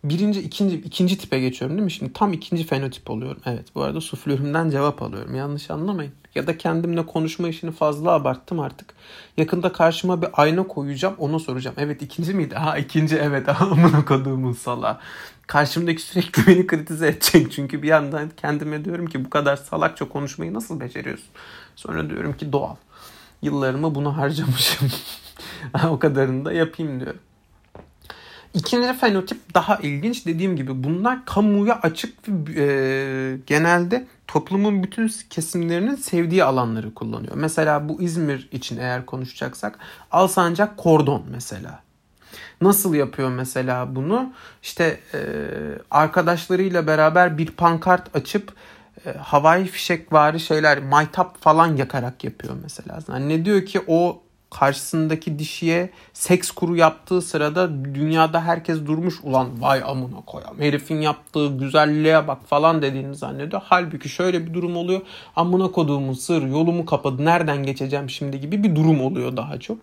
birinci, 0.04 0.40
ikinci, 0.40 0.76
ikinci 0.76 1.18
tipe 1.18 1.40
geçiyorum 1.40 1.76
değil 1.76 1.84
mi? 1.84 1.90
Şimdi 1.90 2.12
tam 2.12 2.32
ikinci 2.32 2.64
fenotip 2.64 3.10
oluyorum. 3.10 3.42
Evet 3.46 3.74
bu 3.74 3.82
arada 3.82 4.00
suflörümden 4.00 4.70
cevap 4.70 5.02
alıyorum. 5.02 5.34
Yanlış 5.34 5.70
anlamayın. 5.70 6.12
Ya 6.34 6.46
da 6.46 6.58
kendimle 6.58 7.06
konuşma 7.06 7.48
işini 7.48 7.72
fazla 7.72 8.10
abarttım 8.10 8.60
artık. 8.60 8.94
Yakında 9.36 9.72
karşıma 9.72 10.22
bir 10.22 10.28
ayna 10.32 10.66
koyacağım 10.66 11.14
ona 11.18 11.38
soracağım. 11.38 11.76
Evet 11.78 12.02
ikinci 12.02 12.34
miydi? 12.34 12.54
Ha 12.54 12.78
ikinci 12.78 13.16
evet. 13.16 13.48
Amına 13.60 14.04
koduğumun 14.04 14.52
sala. 14.52 15.00
Karşımdaki 15.46 16.02
sürekli 16.02 16.46
beni 16.46 16.66
kritize 16.66 17.08
edecek. 17.08 17.52
Çünkü 17.52 17.82
bir 17.82 17.88
yandan 17.88 18.30
kendime 18.36 18.84
diyorum 18.84 19.06
ki 19.06 19.24
bu 19.24 19.30
kadar 19.30 19.56
salakça 19.56 20.08
konuşmayı 20.08 20.54
nasıl 20.54 20.80
beceriyorsun? 20.80 21.28
Sonra 21.76 22.10
diyorum 22.10 22.32
ki 22.32 22.52
doğal. 22.52 22.76
Yıllarımı 23.42 23.94
bunu 23.94 24.16
harcamışım. 24.16 24.88
o 25.90 25.98
kadarını 25.98 26.44
da 26.44 26.52
yapayım 26.52 27.00
diyorum. 27.00 27.20
İkinci 28.54 28.92
fenotip 28.98 29.54
daha 29.54 29.76
ilginç. 29.76 30.26
Dediğim 30.26 30.56
gibi 30.56 30.84
bunlar 30.84 31.24
kamuya 31.24 31.80
açık 31.82 32.28
e, 32.56 33.38
genelde 33.46 34.06
toplumun 34.26 34.82
bütün 34.82 35.10
kesimlerinin 35.30 35.94
sevdiği 35.94 36.44
alanları 36.44 36.94
kullanıyor. 36.94 37.32
Mesela 37.36 37.88
bu 37.88 38.02
İzmir 38.02 38.48
için 38.52 38.78
eğer 38.78 39.06
konuşacaksak 39.06 39.78
Alsancak 40.10 40.76
Kordon 40.76 41.24
mesela. 41.30 41.82
Nasıl 42.60 42.94
yapıyor 42.94 43.28
mesela 43.28 43.96
bunu? 43.96 44.32
İşte 44.62 45.00
e, 45.14 45.20
arkadaşlarıyla 45.90 46.86
beraber 46.86 47.38
bir 47.38 47.46
pankart 47.46 48.16
açıp 48.16 48.52
havai 49.18 49.64
fişek 49.64 50.12
vari 50.12 50.40
şeyler 50.40 50.82
maytap 50.82 51.42
falan 51.42 51.76
yakarak 51.76 52.24
yapıyor 52.24 52.54
mesela. 52.62 52.98
Yani 53.08 53.28
ne 53.28 53.44
diyor 53.44 53.66
ki 53.66 53.80
o 53.86 54.20
karşısındaki 54.50 55.38
dişiye 55.38 55.90
seks 56.12 56.50
kuru 56.50 56.76
yaptığı 56.76 57.22
sırada 57.22 57.84
dünyada 57.94 58.44
herkes 58.44 58.86
durmuş 58.86 59.14
ulan 59.22 59.62
vay 59.62 59.82
amına 59.84 60.20
koyam 60.26 60.58
herifin 60.58 61.00
yaptığı 61.00 61.58
güzelliğe 61.58 62.28
bak 62.28 62.38
falan 62.46 62.82
dediğini 62.82 63.14
zannediyor. 63.14 63.62
Halbuki 63.64 64.08
şöyle 64.08 64.46
bir 64.46 64.54
durum 64.54 64.76
oluyor 64.76 65.00
amına 65.36 65.70
koduğumun 65.70 66.12
sır 66.12 66.42
yolumu 66.42 66.86
kapadı 66.86 67.24
nereden 67.24 67.62
geçeceğim 67.62 68.10
şimdi 68.10 68.40
gibi 68.40 68.62
bir 68.62 68.76
durum 68.76 69.00
oluyor 69.00 69.36
daha 69.36 69.60
çok. 69.60 69.78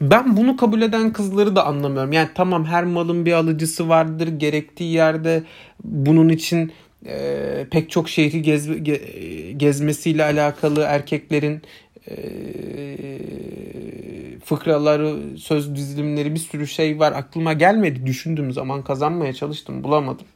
Ben 0.00 0.36
bunu 0.36 0.56
kabul 0.56 0.82
eden 0.82 1.12
kızları 1.12 1.56
da 1.56 1.66
anlamıyorum. 1.66 2.12
Yani 2.12 2.28
tamam 2.34 2.64
her 2.64 2.84
malın 2.84 3.26
bir 3.26 3.32
alıcısı 3.32 3.88
vardır. 3.88 4.28
Gerektiği 4.28 4.92
yerde 4.92 5.42
bunun 5.84 6.28
için 6.28 6.72
e, 7.06 7.66
pek 7.70 7.90
çok 7.90 8.08
şehri 8.08 8.42
gez, 8.42 8.84
ge, 8.84 9.00
gezmesiyle 9.56 10.24
alakalı 10.24 10.82
erkeklerin 10.82 11.62
e, 12.10 12.16
fıkraları, 14.44 15.38
söz 15.38 15.74
dizilimleri 15.74 16.34
bir 16.34 16.38
sürü 16.38 16.66
şey 16.66 16.98
var. 16.98 17.12
Aklıma 17.12 17.52
gelmedi. 17.52 18.06
Düşündüğüm 18.06 18.52
zaman 18.52 18.82
kazanmaya 18.82 19.32
çalıştım. 19.32 19.84
Bulamadım. 19.84 20.26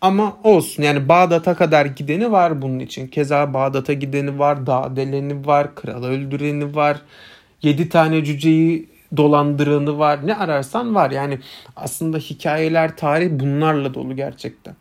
Ama 0.00 0.36
olsun 0.44 0.82
yani 0.82 1.08
Bağdat'a 1.08 1.54
kadar 1.54 1.86
gideni 1.86 2.32
var 2.32 2.62
bunun 2.62 2.78
için. 2.78 3.08
Keza 3.08 3.54
Bağdat'a 3.54 3.92
gideni 3.92 4.38
var, 4.38 4.66
dağ 4.66 4.96
deleni 4.96 5.46
var, 5.46 5.74
kralı 5.74 6.08
öldüreni 6.08 6.74
var. 6.74 7.02
Yedi 7.62 7.88
tane 7.88 8.24
cüceyi 8.24 8.88
dolandıranı 9.16 9.98
var. 9.98 10.26
Ne 10.26 10.34
ararsan 10.34 10.94
var. 10.94 11.10
Yani 11.10 11.38
aslında 11.76 12.18
hikayeler, 12.18 12.96
tarih 12.96 13.30
bunlarla 13.30 13.94
dolu 13.94 14.16
gerçekten. 14.16 14.74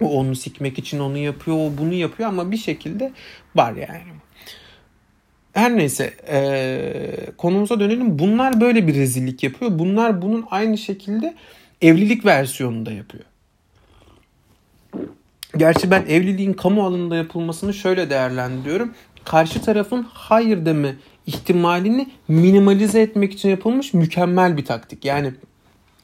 O 0.00 0.20
onu 0.20 0.36
sikmek 0.36 0.78
için 0.78 0.98
onu 0.98 1.18
yapıyor, 1.18 1.56
o 1.56 1.78
bunu 1.78 1.94
yapıyor 1.94 2.28
ama 2.28 2.50
bir 2.50 2.56
şekilde 2.56 3.12
var 3.54 3.72
yani. 3.72 4.02
Her 5.52 5.76
neyse 5.76 6.14
e, 6.28 7.30
konumuza 7.36 7.80
dönelim. 7.80 8.18
Bunlar 8.18 8.60
böyle 8.60 8.86
bir 8.86 8.94
rezillik 8.94 9.42
yapıyor. 9.42 9.78
Bunlar 9.78 10.22
bunun 10.22 10.44
aynı 10.50 10.78
şekilde 10.78 11.34
evlilik 11.82 12.24
versiyonunda 12.24 12.92
yapıyor. 12.92 13.24
Gerçi 15.56 15.90
ben 15.90 16.04
evliliğin 16.08 16.52
kamu 16.52 16.86
alanında 16.86 17.16
yapılmasını 17.16 17.74
şöyle 17.74 18.10
değerlendiriyorum. 18.10 18.94
Karşı 19.24 19.62
tarafın 19.62 20.06
hayır 20.12 20.66
deme 20.66 20.96
ihtimalini 21.26 22.08
minimalize 22.28 23.00
etmek 23.00 23.32
için 23.32 23.48
yapılmış 23.48 23.94
mükemmel 23.94 24.56
bir 24.56 24.64
taktik. 24.64 25.04
Yani 25.04 25.32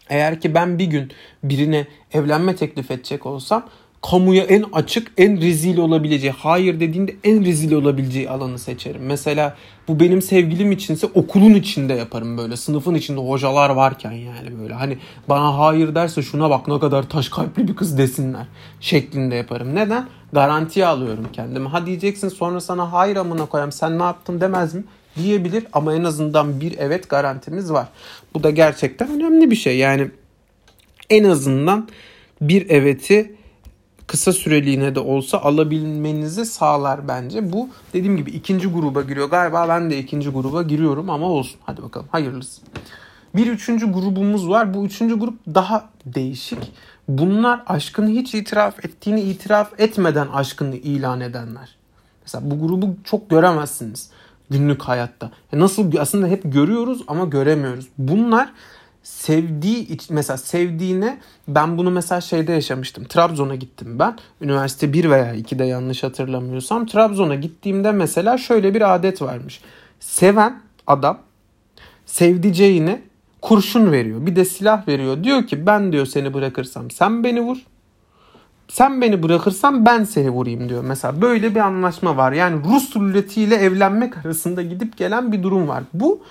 eğer 0.08 0.40
ki 0.40 0.54
ben 0.54 0.78
bir 0.78 0.86
gün 0.86 1.12
birine 1.44 1.86
evlenme 2.12 2.56
teklif 2.56 2.90
edecek 2.90 3.26
olsam 3.26 3.68
kamuya 4.02 4.44
en 4.44 4.64
açık, 4.72 5.12
en 5.18 5.40
rezil 5.40 5.78
olabileceği, 5.78 6.32
hayır 6.32 6.80
dediğinde 6.80 7.14
en 7.24 7.44
rezil 7.44 7.72
olabileceği 7.72 8.30
alanı 8.30 8.58
seçerim. 8.58 9.02
Mesela 9.04 9.56
bu 9.88 10.00
benim 10.00 10.22
sevgilim 10.22 10.72
içinse 10.72 11.06
okulun 11.14 11.54
içinde 11.54 11.94
yaparım 11.94 12.38
böyle. 12.38 12.56
Sınıfın 12.56 12.94
içinde 12.94 13.20
hocalar 13.20 13.70
varken 13.70 14.12
yani 14.12 14.58
böyle. 14.62 14.74
Hani 14.74 14.98
bana 15.28 15.58
hayır 15.58 15.94
derse 15.94 16.22
şuna 16.22 16.50
bak 16.50 16.68
ne 16.68 16.78
kadar 16.78 17.08
taş 17.08 17.28
kalpli 17.28 17.68
bir 17.68 17.76
kız 17.76 17.98
desinler 17.98 18.46
şeklinde 18.80 19.34
yaparım. 19.34 19.74
Neden? 19.74 20.08
Garantiye 20.32 20.86
alıyorum 20.86 21.26
kendimi. 21.32 21.68
Ha 21.68 21.86
diyeceksin 21.86 22.28
sonra 22.28 22.60
sana 22.60 22.92
hayır 22.92 23.16
amına 23.16 23.46
koyayım 23.46 23.72
sen 23.72 23.98
ne 23.98 24.02
yaptın 24.02 24.40
demez 24.40 24.74
mi? 24.74 24.84
diyebilir 25.16 25.64
ama 25.72 25.94
en 25.94 26.04
azından 26.04 26.60
bir 26.60 26.78
evet 26.78 27.08
garantimiz 27.08 27.72
var. 27.72 27.88
Bu 28.34 28.42
da 28.42 28.50
gerçekten 28.50 29.08
önemli 29.08 29.50
bir 29.50 29.56
şey. 29.56 29.78
Yani 29.78 30.10
en 31.10 31.24
azından 31.24 31.88
bir 32.40 32.70
eveti 32.70 33.34
kısa 34.12 34.32
süreliğine 34.32 34.94
de 34.94 35.00
olsa 35.00 35.38
alabilmenizi 35.38 36.46
sağlar 36.46 37.08
bence. 37.08 37.52
Bu 37.52 37.68
dediğim 37.92 38.16
gibi 38.16 38.30
ikinci 38.30 38.68
gruba 38.68 39.02
giriyor. 39.02 39.30
Galiba 39.30 39.68
ben 39.68 39.90
de 39.90 39.98
ikinci 39.98 40.30
gruba 40.30 40.62
giriyorum 40.62 41.10
ama 41.10 41.26
olsun. 41.26 41.60
Hadi 41.64 41.82
bakalım 41.82 42.06
hayırlısı. 42.10 42.62
Bir 43.36 43.46
üçüncü 43.46 43.92
grubumuz 43.92 44.48
var. 44.48 44.74
Bu 44.74 44.86
üçüncü 44.86 45.18
grup 45.18 45.38
daha 45.54 45.88
değişik. 46.06 46.58
Bunlar 47.08 47.62
aşkını 47.66 48.08
hiç 48.08 48.34
itiraf 48.34 48.84
ettiğini 48.84 49.20
itiraf 49.20 49.80
etmeden 49.80 50.28
aşkını 50.28 50.76
ilan 50.76 51.20
edenler. 51.20 51.76
Mesela 52.22 52.50
bu 52.50 52.66
grubu 52.66 52.94
çok 53.04 53.30
göremezsiniz 53.30 54.10
günlük 54.50 54.82
hayatta. 54.82 55.30
Nasıl 55.52 55.96
aslında 55.96 56.26
hep 56.26 56.42
görüyoruz 56.44 57.02
ama 57.06 57.24
göremiyoruz. 57.24 57.88
Bunlar 57.98 58.52
sevdiği 59.02 59.88
mesela 60.10 60.36
sevdiğine 60.36 61.18
ben 61.48 61.78
bunu 61.78 61.90
mesela 61.90 62.20
şeyde 62.20 62.52
yaşamıştım. 62.52 63.04
Trabzon'a 63.04 63.54
gittim 63.54 63.98
ben. 63.98 64.18
Üniversite 64.40 64.92
1 64.92 65.10
veya 65.10 65.34
2'de 65.34 65.64
yanlış 65.64 66.02
hatırlamıyorsam. 66.02 66.86
Trabzon'a 66.86 67.34
gittiğimde 67.34 67.92
mesela 67.92 68.38
şöyle 68.38 68.74
bir 68.74 68.94
adet 68.94 69.22
varmış. 69.22 69.60
Seven 70.00 70.62
adam 70.86 71.18
sevdiceğine 72.06 73.02
kurşun 73.42 73.92
veriyor. 73.92 74.26
Bir 74.26 74.36
de 74.36 74.44
silah 74.44 74.88
veriyor. 74.88 75.24
Diyor 75.24 75.46
ki 75.46 75.66
ben 75.66 75.92
diyor 75.92 76.06
seni 76.06 76.34
bırakırsam 76.34 76.90
sen 76.90 77.24
beni 77.24 77.40
vur. 77.40 77.58
Sen 78.68 79.00
beni 79.00 79.22
bırakırsan 79.22 79.86
ben 79.86 80.04
seni 80.04 80.30
vurayım 80.30 80.68
diyor. 80.68 80.84
Mesela 80.84 81.22
böyle 81.22 81.54
bir 81.54 81.60
anlaşma 81.60 82.16
var. 82.16 82.32
Yani 82.32 82.64
Rus 82.64 82.96
ruletiyle 82.96 83.54
evlenmek 83.54 84.16
arasında 84.26 84.62
gidip 84.62 84.96
gelen 84.96 85.32
bir 85.32 85.42
durum 85.42 85.68
var. 85.68 85.82
Bu 85.94 86.22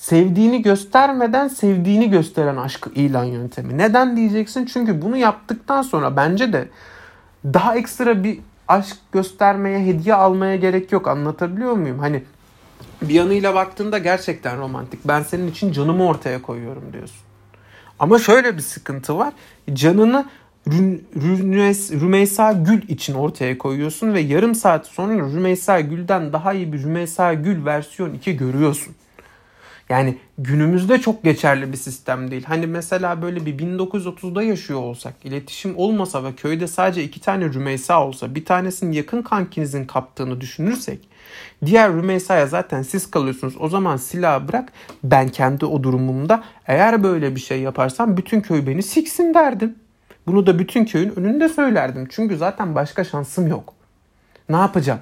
sevdiğini 0.00 0.62
göstermeden 0.62 1.48
sevdiğini 1.48 2.10
gösteren 2.10 2.56
aşkı 2.56 2.90
ilan 2.90 3.24
yöntemi. 3.24 3.78
Neden 3.78 4.16
diyeceksin? 4.16 4.66
Çünkü 4.66 5.02
bunu 5.02 5.16
yaptıktan 5.16 5.82
sonra 5.82 6.16
bence 6.16 6.52
de 6.52 6.68
daha 7.44 7.76
ekstra 7.76 8.24
bir 8.24 8.38
aşk 8.68 8.96
göstermeye, 9.12 9.86
hediye 9.86 10.14
almaya 10.14 10.56
gerek 10.56 10.92
yok. 10.92 11.08
Anlatabiliyor 11.08 11.72
muyum? 11.72 11.98
Hani 11.98 12.22
bir 13.02 13.14
yanıyla 13.14 13.54
baktığında 13.54 13.98
gerçekten 13.98 14.58
romantik. 14.58 15.00
Ben 15.04 15.22
senin 15.22 15.50
için 15.50 15.72
canımı 15.72 16.06
ortaya 16.06 16.42
koyuyorum 16.42 16.92
diyorsun. 16.92 17.18
Ama 17.98 18.18
şöyle 18.18 18.56
bir 18.56 18.62
sıkıntı 18.62 19.18
var. 19.18 19.32
Canını 19.72 20.26
Rümeysa 22.00 22.52
Gül 22.52 22.88
için 22.88 23.14
ortaya 23.14 23.58
koyuyorsun 23.58 24.14
ve 24.14 24.20
yarım 24.20 24.54
saat 24.54 24.86
sonra 24.86 25.14
Rümeysa 25.14 25.80
Gül'den 25.80 26.32
daha 26.32 26.52
iyi 26.52 26.72
bir 26.72 26.82
Rümeysa 26.82 27.34
Gül 27.34 27.64
versiyon 27.64 28.14
2 28.14 28.36
görüyorsun. 28.36 28.94
Yani 29.88 30.18
günümüzde 30.38 31.00
çok 31.00 31.24
geçerli 31.24 31.72
bir 31.72 31.76
sistem 31.76 32.30
değil. 32.30 32.44
Hani 32.44 32.66
mesela 32.66 33.22
böyle 33.22 33.46
bir 33.46 33.58
1930'da 33.58 34.42
yaşıyor 34.42 34.80
olsak, 34.80 35.14
iletişim 35.24 35.78
olmasa 35.78 36.24
ve 36.24 36.34
köyde 36.34 36.66
sadece 36.66 37.04
iki 37.04 37.20
tane 37.20 37.44
Rümeysa 37.44 38.06
olsa, 38.06 38.34
bir 38.34 38.44
tanesinin 38.44 38.92
yakın 38.92 39.22
kankinizin 39.22 39.84
kaptığını 39.84 40.40
düşünürsek, 40.40 41.08
diğer 41.66 41.92
Rümeysa'ya 41.92 42.46
zaten 42.46 42.82
siz 42.82 43.10
kalıyorsunuz. 43.10 43.54
O 43.60 43.68
zaman 43.68 43.96
silahı 43.96 44.48
bırak. 44.48 44.72
Ben 45.04 45.28
kendi 45.28 45.64
o 45.64 45.82
durumumda 45.82 46.44
eğer 46.66 47.02
böyle 47.02 47.34
bir 47.34 47.40
şey 47.40 47.60
yaparsam 47.60 48.16
bütün 48.16 48.40
köy 48.40 48.66
beni 48.66 48.82
siksin 48.82 49.34
derdim. 49.34 49.74
Bunu 50.26 50.46
da 50.46 50.58
bütün 50.58 50.84
köyün 50.84 51.12
önünde 51.16 51.48
söylerdim. 51.48 52.08
Çünkü 52.10 52.36
zaten 52.36 52.74
başka 52.74 53.04
şansım 53.04 53.46
yok. 53.46 53.74
Ne 54.48 54.56
yapacağım? 54.56 55.00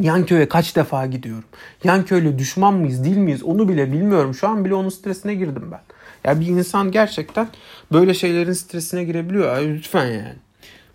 Yan 0.00 0.26
köye 0.26 0.48
kaç 0.48 0.76
defa 0.76 1.06
gidiyorum? 1.06 1.44
Yan 1.84 2.04
köyle 2.04 2.38
düşman 2.38 2.74
mıyız 2.74 3.04
değil 3.04 3.16
miyiz 3.16 3.42
onu 3.42 3.68
bile 3.68 3.92
bilmiyorum. 3.92 4.34
Şu 4.34 4.48
an 4.48 4.64
bile 4.64 4.74
onun 4.74 4.88
stresine 4.88 5.34
girdim 5.34 5.72
ben. 5.72 5.80
Ya 6.24 6.40
bir 6.40 6.46
insan 6.46 6.90
gerçekten 6.90 7.48
böyle 7.92 8.14
şeylerin 8.14 8.52
stresine 8.52 9.04
girebiliyor. 9.04 9.56
Ay, 9.56 9.68
lütfen 9.68 10.06
yani. 10.06 10.34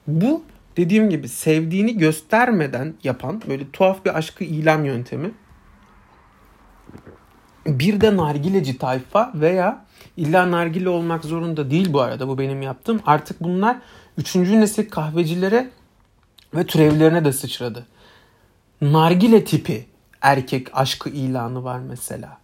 Bu 0.07 0.43
dediğim 0.77 1.09
gibi 1.09 1.29
sevdiğini 1.29 1.97
göstermeden 1.97 2.93
yapan 3.03 3.41
böyle 3.47 3.71
tuhaf 3.71 4.05
bir 4.05 4.17
aşkı 4.17 4.43
ilan 4.43 4.83
yöntemi. 4.83 5.31
Bir 7.67 8.01
de 8.01 8.17
nargileci 8.17 8.77
tayfa 8.77 9.31
veya 9.35 9.85
illa 10.17 10.51
nargile 10.51 10.89
olmak 10.89 11.25
zorunda 11.25 11.71
değil 11.71 11.93
bu 11.93 12.01
arada 12.01 12.27
bu 12.27 12.37
benim 12.37 12.61
yaptığım. 12.61 13.01
Artık 13.05 13.43
bunlar 13.43 13.77
üçüncü 14.17 14.61
nesil 14.61 14.89
kahvecilere 14.89 15.69
ve 16.55 16.65
türevlerine 16.65 17.25
de 17.25 17.31
sıçradı 17.33 17.85
nargile 18.81 19.43
tipi 19.45 19.85
erkek 20.21 20.67
aşkı 20.77 21.09
ilanı 21.09 21.63
var 21.63 21.79
mesela. 21.79 22.37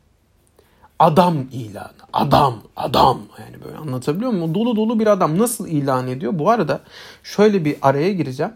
Adam 1.00 1.38
ilanı. 1.52 1.92
Adam, 2.14 2.62
adam. 2.76 3.20
Yani 3.40 3.64
böyle 3.66 3.78
anlatabiliyor 3.78 4.32
muyum? 4.32 4.56
Dolu 4.56 4.76
dolu 4.76 5.00
bir 5.00 5.08
adam 5.08 5.38
nasıl 5.40 5.68
ilan 5.68 6.08
ediyor? 6.08 6.40
Bu 6.40 6.50
arada 6.50 6.82
şöyle 7.24 7.66
bir 7.66 7.76
araya 7.82 8.14
gireceğim. 8.14 8.52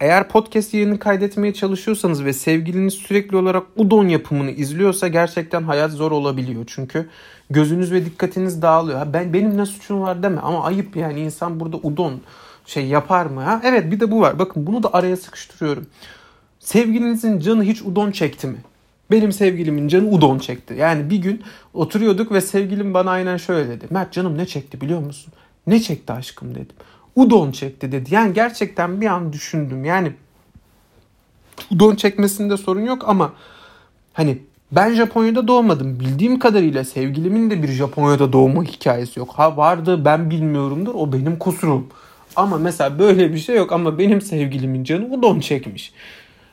eğer 0.00 0.28
podcast 0.28 0.74
yayını 0.74 0.98
kaydetmeye 0.98 1.54
çalışıyorsanız 1.54 2.24
ve 2.24 2.32
sevgiliniz 2.32 2.94
sürekli 2.94 3.36
olarak 3.36 3.62
udon 3.76 4.08
yapımını 4.08 4.50
izliyorsa 4.50 5.08
gerçekten 5.08 5.62
hayat 5.62 5.90
zor 5.90 6.12
olabiliyor. 6.12 6.64
Çünkü 6.66 7.08
gözünüz 7.50 7.92
ve 7.92 8.04
dikkatiniz 8.04 8.62
dağılıyor. 8.62 8.98
Ha 8.98 9.12
ben 9.12 9.32
benim 9.32 9.56
ne 9.56 9.66
suçum 9.66 10.00
var 10.02 10.22
deme 10.22 10.40
ama 10.40 10.64
ayıp 10.64 10.96
yani 10.96 11.20
insan 11.20 11.60
burada 11.60 11.76
udon 11.76 12.20
şey 12.66 12.86
yapar 12.86 13.26
mı? 13.26 13.40
Ha? 13.42 13.60
Evet 13.64 13.90
bir 13.90 14.00
de 14.00 14.10
bu 14.10 14.20
var. 14.20 14.38
Bakın 14.38 14.66
bunu 14.66 14.82
da 14.82 14.94
araya 14.94 15.16
sıkıştırıyorum. 15.16 15.86
Sevgilinizin 16.66 17.38
canı 17.40 17.64
hiç 17.64 17.82
udon 17.82 18.10
çekti 18.10 18.46
mi? 18.46 18.56
Benim 19.10 19.32
sevgilimin 19.32 19.88
canı 19.88 20.10
udon 20.10 20.38
çekti. 20.38 20.74
Yani 20.74 21.10
bir 21.10 21.16
gün 21.16 21.42
oturuyorduk 21.74 22.32
ve 22.32 22.40
sevgilim 22.40 22.94
bana 22.94 23.10
aynen 23.10 23.36
şöyle 23.36 23.68
dedi. 23.68 23.86
Mert 23.90 24.12
canım 24.12 24.38
ne 24.38 24.46
çekti 24.46 24.80
biliyor 24.80 25.00
musun? 25.00 25.32
Ne 25.66 25.80
çekti 25.80 26.12
aşkım 26.12 26.54
dedim. 26.54 26.76
Udon 27.16 27.52
çekti 27.52 27.92
dedi. 27.92 28.14
Yani 28.14 28.34
gerçekten 28.34 29.00
bir 29.00 29.06
an 29.06 29.32
düşündüm. 29.32 29.84
Yani 29.84 30.12
udon 31.70 31.96
çekmesinde 31.96 32.56
sorun 32.56 32.84
yok 32.84 33.08
ama 33.08 33.32
hani 34.12 34.38
ben 34.72 34.94
Japonya'da 34.94 35.48
doğmadım. 35.48 36.00
Bildiğim 36.00 36.38
kadarıyla 36.38 36.84
sevgilimin 36.84 37.50
de 37.50 37.62
bir 37.62 37.68
Japonya'da 37.68 38.32
doğma 38.32 38.64
hikayesi 38.64 39.18
yok. 39.18 39.30
Ha 39.34 39.56
vardı 39.56 40.04
ben 40.04 40.30
bilmiyorumdur. 40.30 40.94
O 40.94 41.12
benim 41.12 41.38
kusurum. 41.38 41.88
Ama 42.36 42.58
mesela 42.58 42.98
böyle 42.98 43.32
bir 43.32 43.38
şey 43.38 43.56
yok 43.56 43.72
ama 43.72 43.98
benim 43.98 44.20
sevgilimin 44.20 44.84
canı 44.84 45.06
udon 45.06 45.40
çekmiş. 45.40 45.92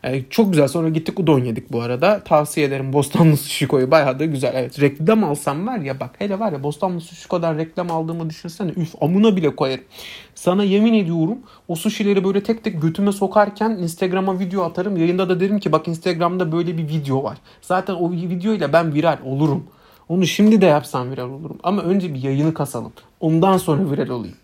Yani 0.04 0.26
çok 0.30 0.52
güzel. 0.52 0.68
Sonra 0.68 0.90
gittik 0.90 1.20
udon 1.20 1.40
yedik 1.40 1.72
bu 1.72 1.82
arada. 1.82 2.24
Tavsiye 2.24 2.66
ederim 2.66 2.94
Bostanlı 2.94 3.38
Sushiko'yu. 3.38 3.92
Bayağı 3.92 4.20
da 4.20 4.26
güzel. 4.26 4.52
Evet 4.56 4.82
reklam 4.82 5.24
alsam 5.24 5.68
var 5.68 5.78
ya 5.78 6.00
bak 6.00 6.10
hele 6.20 6.40
var 6.40 6.52
ya 6.52 6.64
Bostanlı 6.64 7.02
Sushiko'dan 7.02 7.58
reklam 7.58 7.92
aldığımı 7.92 8.30
düşünsene. 8.30 8.72
Üf 8.72 9.04
amına 9.04 9.36
bile 9.36 9.56
koyarım. 9.56 9.84
Sana 10.36 10.64
yemin 10.64 10.94
ediyorum 10.94 11.38
o 11.68 11.76
sushileri 11.76 12.24
böyle 12.24 12.44
tek 12.44 12.64
tek 12.64 12.82
götüme 12.82 13.12
sokarken 13.12 13.70
Instagram'a 13.70 14.40
video 14.40 14.64
atarım. 14.64 14.98
Yayında 14.98 15.30
da 15.30 15.40
derim 15.40 15.60
ki 15.60 15.72
bak 15.72 15.88
Instagram'da 15.88 16.52
böyle 16.52 16.78
bir 16.78 16.88
video 16.88 17.24
var. 17.24 17.38
Zaten 17.62 17.94
o 17.94 18.12
videoyla 18.12 18.74
ben 18.74 18.94
viral 18.94 19.18
olurum. 19.26 19.64
Onu 20.10 20.28
şimdi 20.28 20.62
de 20.62 20.66
yapsam 20.66 21.12
viral 21.12 21.30
olurum. 21.30 21.58
Ama 21.64 21.82
önce 21.82 22.14
bir 22.14 22.24
yayını 22.24 22.54
kasalım. 22.54 22.94
Ondan 23.20 23.58
sonra 23.58 23.92
viral 23.92 24.10
olayım. 24.10 24.36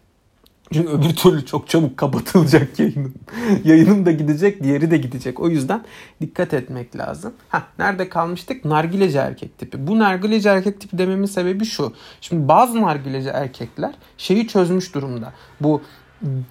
Çünkü 0.74 0.90
öbür 0.90 1.16
türlü 1.16 1.46
çok 1.46 1.68
çabuk 1.68 1.98
kapatılacak 1.98 2.80
yayının. 2.80 3.14
Yayınım 3.64 4.06
da 4.06 4.12
gidecek, 4.12 4.64
diğeri 4.64 4.92
de 4.92 4.98
gidecek. 4.98 5.40
O 5.40 5.50
yüzden 5.50 5.84
dikkat 6.22 6.54
etmek 6.54 6.96
lazım. 6.96 7.34
Ha, 7.50 7.64
nerede 7.80 8.10
kalmıştık? 8.10 8.66
Nargileci 8.66 9.18
erkek 9.18 9.58
tipi. 9.58 9.88
Bu 9.88 10.00
nargileci 10.00 10.50
erkek 10.50 10.82
tipi 10.82 10.98
dememin 10.98 11.26
sebebi 11.26 11.66
şu. 11.66 11.94
Şimdi 12.22 12.48
bazı 12.48 12.82
nargileci 12.82 13.30
erkekler 13.30 13.94
şeyi 14.18 14.48
çözmüş 14.48 14.96
durumda. 14.96 15.34
Bu 15.62 15.82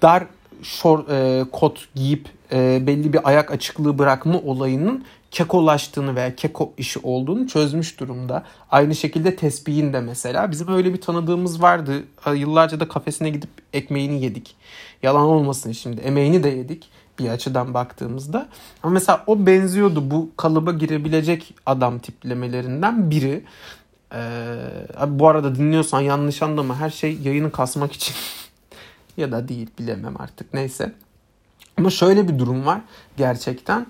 dar 0.01 0.23
short, 0.61 1.09
e, 1.09 1.45
kot 1.51 1.87
giyip 1.95 2.29
e, 2.51 2.87
belli 2.87 3.13
bir 3.13 3.27
ayak 3.27 3.51
açıklığı 3.51 3.97
bırakma 3.97 4.39
olayının 4.39 5.03
kekolaştığını 5.31 6.15
veya 6.15 6.35
keko 6.35 6.73
işi 6.77 6.99
olduğunu 7.03 7.47
çözmüş 7.47 7.99
durumda. 7.99 8.43
Aynı 8.71 8.95
şekilde 8.95 9.35
tespihin 9.35 9.93
de 9.93 9.99
mesela. 9.99 10.51
Bizim 10.51 10.67
öyle 10.67 10.93
bir 10.93 11.01
tanıdığımız 11.01 11.61
vardı. 11.61 12.03
Yıllarca 12.35 12.79
da 12.79 12.87
kafesine 12.87 13.29
gidip 13.29 13.49
ekmeğini 13.73 14.23
yedik. 14.23 14.55
Yalan 15.03 15.23
olmasın 15.23 15.71
şimdi. 15.71 16.01
Emeğini 16.01 16.43
de 16.43 16.49
yedik 16.49 16.89
bir 17.19 17.29
açıdan 17.29 17.73
baktığımızda. 17.73 18.49
Ama 18.83 18.93
mesela 18.93 19.23
o 19.27 19.45
benziyordu 19.45 20.11
bu 20.11 20.29
kalıba 20.37 20.71
girebilecek 20.71 21.55
adam 21.65 21.99
tiplemelerinden 21.99 23.11
biri. 23.11 23.43
Ee, 24.13 24.55
bu 25.07 25.27
arada 25.27 25.55
dinliyorsan 25.55 26.01
yanlış 26.01 26.41
anlama 26.41 26.79
her 26.79 26.89
şey 26.89 27.17
yayını 27.17 27.51
kasmak 27.51 27.91
için 27.91 28.15
ya 29.17 29.31
da 29.31 29.47
değil 29.47 29.67
bilemem 29.79 30.21
artık 30.21 30.53
neyse. 30.53 30.93
Ama 31.77 31.89
şöyle 31.89 32.27
bir 32.27 32.39
durum 32.39 32.65
var 32.65 32.81
gerçekten. 33.17 33.87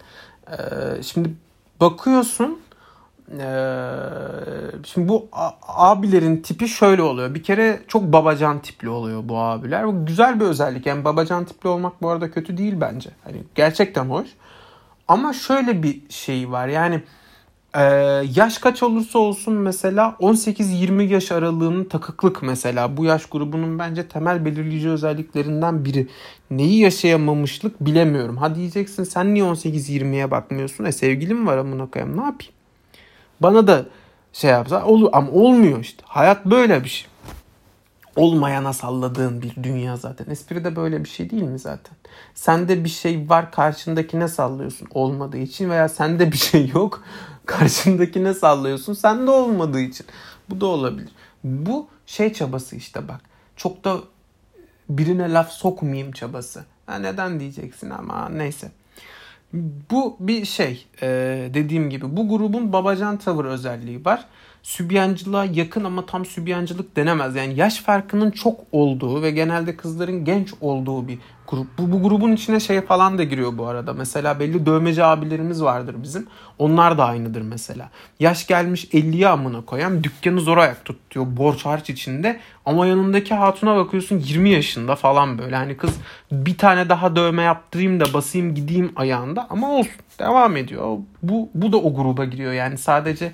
Ee, 0.51 1.03
şimdi 1.03 1.29
bakıyorsun 1.81 2.59
ee, 3.37 3.71
şimdi 4.85 5.07
bu 5.07 5.27
abilerin 5.67 6.37
tipi 6.37 6.67
şöyle 6.67 7.01
oluyor. 7.01 7.35
Bir 7.35 7.43
kere 7.43 7.79
çok 7.87 8.03
babacan 8.03 8.59
tipli 8.59 8.89
oluyor 8.89 9.21
bu 9.23 9.39
abiler. 9.39 9.87
Bu 9.87 10.05
güzel 10.05 10.39
bir 10.39 10.45
özellik. 10.45 10.85
Yani 10.85 11.05
babacan 11.05 11.45
tipli 11.45 11.69
olmak 11.69 12.01
bu 12.01 12.09
arada 12.09 12.31
kötü 12.31 12.57
değil 12.57 12.73
bence. 12.81 13.09
Hani 13.23 13.43
gerçekten 13.55 14.05
hoş. 14.05 14.27
Ama 15.07 15.33
şöyle 15.33 15.83
bir 15.83 16.01
şey 16.09 16.51
var. 16.51 16.67
Yani 16.67 17.03
ee, 17.75 17.81
yaş 18.35 18.57
kaç 18.57 18.83
olursa 18.83 19.19
olsun 19.19 19.53
mesela 19.53 20.15
18-20 20.19 21.01
yaş 21.01 21.31
aralığının 21.31 21.83
takıklık 21.83 22.43
mesela 22.43 22.97
bu 22.97 23.05
yaş 23.05 23.25
grubunun 23.25 23.79
bence 23.79 24.07
temel 24.07 24.45
belirleyici 24.45 24.89
özelliklerinden 24.89 25.85
biri. 25.85 26.07
Neyi 26.51 26.79
yaşayamamışlık 26.79 27.85
bilemiyorum. 27.85 28.37
Ha 28.37 28.55
diyeceksin 28.55 29.03
sen 29.03 29.33
niye 29.33 29.45
18-20'ye 29.45 30.31
bakmıyorsun? 30.31 30.85
E 30.85 30.91
sevgilim 30.91 31.47
var 31.47 31.57
amına 31.57 31.89
koyayım 31.89 32.17
ne 32.17 32.23
yapayım? 32.23 32.53
Bana 33.41 33.67
da 33.67 33.85
şey 34.33 34.51
yapsa 34.51 34.85
olur 34.85 35.09
ama 35.13 35.31
olmuyor 35.31 35.79
işte. 35.79 36.03
Hayat 36.05 36.45
böyle 36.45 36.83
bir 36.83 36.89
şey. 36.89 37.07
Olmayana 38.15 38.73
salladığın 38.73 39.41
bir 39.41 39.63
dünya 39.63 39.97
zaten. 39.97 40.31
Espri 40.31 40.63
de 40.63 40.75
böyle 40.75 41.03
bir 41.03 41.09
şey 41.09 41.29
değil 41.29 41.43
mi 41.43 41.59
zaten? 41.59 41.95
Sende 42.35 42.83
bir 42.83 42.89
şey 42.89 43.29
var 43.29 43.51
karşındakine 43.51 44.27
sallıyorsun 44.27 44.87
olmadığı 44.93 45.37
için 45.37 45.69
veya 45.69 45.89
sende 45.89 46.31
bir 46.31 46.37
şey 46.37 46.67
yok 46.67 47.03
karşındakine 47.49 48.33
sallıyorsun. 48.33 48.93
Sende 48.93 49.31
olmadığı 49.31 49.81
için. 49.81 50.05
Bu 50.49 50.61
da 50.61 50.65
olabilir. 50.65 51.09
Bu 51.43 51.87
şey 52.05 52.33
çabası 52.33 52.75
işte 52.75 53.07
bak. 53.07 53.21
Çok 53.55 53.83
da 53.83 53.97
birine 54.89 55.33
laf 55.33 55.51
sokmayayım 55.51 56.11
çabası. 56.11 56.65
Ha, 56.85 56.95
neden 56.95 57.39
diyeceksin 57.39 57.89
ama 57.89 58.29
neyse. 58.29 58.71
Bu 59.91 60.17
bir 60.19 60.45
şey 60.45 60.87
ee, 61.01 61.49
dediğim 61.53 61.89
gibi 61.89 62.17
bu 62.17 62.29
grubun 62.29 62.73
babacan 62.73 63.17
tavır 63.17 63.45
özelliği 63.45 64.05
var 64.05 64.25
sübyancılığa 64.63 65.45
yakın 65.45 65.83
ama 65.83 66.05
tam 66.05 66.25
sübyancılık 66.25 66.95
denemez. 66.95 67.35
Yani 67.35 67.55
yaş 67.55 67.81
farkının 67.81 68.31
çok 68.31 68.59
olduğu 68.71 69.21
ve 69.21 69.31
genelde 69.31 69.77
kızların 69.77 70.25
genç 70.25 70.53
olduğu 70.61 71.07
bir 71.07 71.17
grup. 71.49 71.67
Bu, 71.77 71.91
bu 71.91 72.09
grubun 72.09 72.31
içine 72.31 72.59
şey 72.59 72.81
falan 72.81 73.17
da 73.17 73.23
giriyor 73.23 73.57
bu 73.57 73.67
arada. 73.67 73.93
Mesela 73.93 74.39
belli 74.39 74.65
dövmeci 74.65 75.03
abilerimiz 75.03 75.63
vardır 75.63 75.95
bizim. 76.03 76.27
Onlar 76.57 76.97
da 76.97 77.05
aynıdır 77.05 77.41
mesela. 77.41 77.89
Yaş 78.19 78.47
gelmiş 78.47 78.85
50'ye 78.85 79.27
amına 79.27 79.61
koyan 79.61 80.03
dükkanı 80.03 80.39
zor 80.39 80.57
ayak 80.57 80.85
tutuyor 80.85 81.25
borç 81.29 81.65
harç 81.65 81.89
içinde. 81.89 82.39
Ama 82.65 82.87
yanındaki 82.87 83.33
hatuna 83.33 83.75
bakıyorsun 83.75 84.19
20 84.19 84.49
yaşında 84.49 84.95
falan 84.95 85.37
böyle. 85.37 85.55
Hani 85.55 85.77
kız 85.77 85.95
bir 86.31 86.57
tane 86.57 86.89
daha 86.89 87.15
dövme 87.15 87.43
yaptırayım 87.43 87.99
da 87.99 88.13
basayım 88.13 88.55
gideyim 88.55 88.91
ayağında 88.95 89.47
ama 89.49 89.71
olsun 89.71 90.01
devam 90.19 90.57
ediyor. 90.57 90.97
Bu, 91.23 91.49
bu 91.53 91.71
da 91.71 91.77
o 91.77 91.93
gruba 91.93 92.25
giriyor 92.25 92.53
yani 92.53 92.77
sadece 92.77 93.31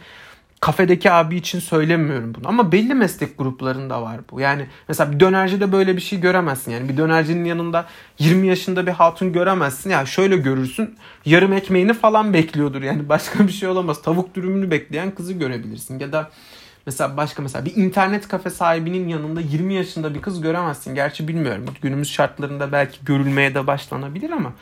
kafedeki 0.59 1.11
abi 1.11 1.35
için 1.35 1.59
söylemiyorum 1.59 2.33
bunu. 2.35 2.47
Ama 2.47 2.71
belli 2.71 2.93
meslek 2.93 3.37
gruplarında 3.37 4.01
var 4.01 4.19
bu. 4.31 4.39
Yani 4.39 4.67
mesela 4.87 5.11
bir 5.11 5.19
dönercide 5.19 5.71
böyle 5.71 5.95
bir 5.95 6.01
şey 6.01 6.19
göremezsin. 6.19 6.71
Yani 6.71 6.89
bir 6.89 6.97
dönercinin 6.97 7.45
yanında 7.45 7.85
20 8.19 8.47
yaşında 8.47 8.87
bir 8.87 8.91
hatun 8.91 9.33
göremezsin. 9.33 9.89
Ya 9.89 9.97
yani 9.97 10.07
şöyle 10.07 10.37
görürsün 10.37 10.95
yarım 11.25 11.53
ekmeğini 11.53 11.93
falan 11.93 12.33
bekliyordur. 12.33 12.81
Yani 12.81 13.09
başka 13.09 13.47
bir 13.47 13.51
şey 13.51 13.69
olamaz. 13.69 14.01
Tavuk 14.01 14.35
dürümünü 14.35 14.71
bekleyen 14.71 15.11
kızı 15.11 15.33
görebilirsin. 15.33 15.99
Ya 15.99 16.11
da 16.11 16.31
mesela 16.85 17.17
başka 17.17 17.41
mesela 17.41 17.65
bir 17.65 17.75
internet 17.75 18.27
kafe 18.27 18.49
sahibinin 18.49 19.07
yanında 19.07 19.41
20 19.41 19.73
yaşında 19.73 20.15
bir 20.15 20.21
kız 20.21 20.41
göremezsin. 20.41 20.95
Gerçi 20.95 21.27
bilmiyorum. 21.27 21.65
Günümüz 21.81 22.11
şartlarında 22.11 22.71
belki 22.71 23.05
görülmeye 23.05 23.55
de 23.55 23.67
başlanabilir 23.67 24.29
ama 24.29 24.53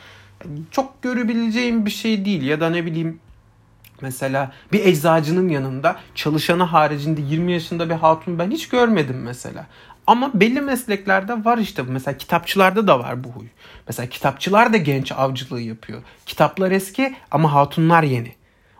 çok 0.70 1.02
görebileceğim 1.02 1.86
bir 1.86 1.90
şey 1.90 2.24
değil. 2.24 2.42
Ya 2.42 2.60
da 2.60 2.70
ne 2.70 2.86
bileyim 2.86 3.20
Mesela 4.00 4.52
bir 4.72 4.86
eczacının 4.86 5.48
yanında 5.48 5.96
çalışanı 6.14 6.62
haricinde 6.62 7.20
20 7.20 7.52
yaşında 7.52 7.90
bir 7.90 7.94
hatun 7.94 8.38
ben 8.38 8.50
hiç 8.50 8.68
görmedim 8.68 9.22
mesela. 9.22 9.66
Ama 10.06 10.30
belli 10.34 10.60
mesleklerde 10.60 11.44
var 11.44 11.58
işte. 11.58 11.82
Mesela 11.82 12.18
kitapçılarda 12.18 12.86
da 12.86 12.98
var 12.98 13.24
bu 13.24 13.28
huy. 13.28 13.46
Mesela 13.86 14.08
kitapçılar 14.08 14.72
da 14.72 14.76
genç 14.76 15.12
avcılığı 15.12 15.60
yapıyor. 15.60 16.02
Kitaplar 16.26 16.70
eski 16.70 17.14
ama 17.30 17.52
hatunlar 17.52 18.02
yeni. 18.02 18.32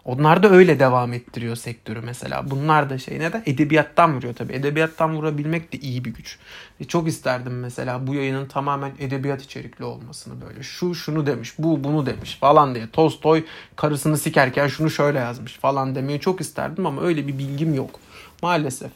Onlar 0.05 0.43
da 0.43 0.51
öyle 0.51 0.79
devam 0.79 1.13
ettiriyor 1.13 1.57
sektörü 1.57 2.01
mesela. 2.01 2.51
Bunlar 2.51 2.91
da 2.91 2.99
şey 2.99 3.19
neden? 3.19 3.43
Edebiyattan 3.47 4.17
vuruyor 4.17 4.35
tabii. 4.35 4.53
Edebiyattan 4.53 5.17
vurabilmek 5.17 5.73
de 5.73 5.79
iyi 5.79 6.05
bir 6.05 6.15
güç. 6.15 6.39
E 6.81 6.85
çok 6.85 7.09
isterdim 7.09 7.61
mesela 7.61 8.07
bu 8.07 8.15
yayının 8.15 8.47
tamamen 8.47 8.93
edebiyat 8.99 9.43
içerikli 9.43 9.85
olmasını 9.85 10.35
böyle. 10.41 10.63
Şu 10.63 10.95
şunu 10.95 11.27
demiş, 11.27 11.55
bu 11.59 11.85
bunu 11.85 12.07
demiş 12.07 12.37
falan 12.41 12.75
diye. 12.75 12.91
Tolstoy 12.91 13.45
karısını 13.77 14.19
sikerken 14.19 14.67
şunu 14.67 14.91
şöyle 14.91 15.19
yazmış 15.19 15.53
falan 15.53 15.95
demeyi 15.95 16.21
çok 16.21 16.41
isterdim 16.41 16.87
ama 16.87 17.03
öyle 17.03 17.27
bir 17.27 17.39
bilgim 17.39 17.75
yok. 17.75 18.01
Maalesef. 18.43 18.91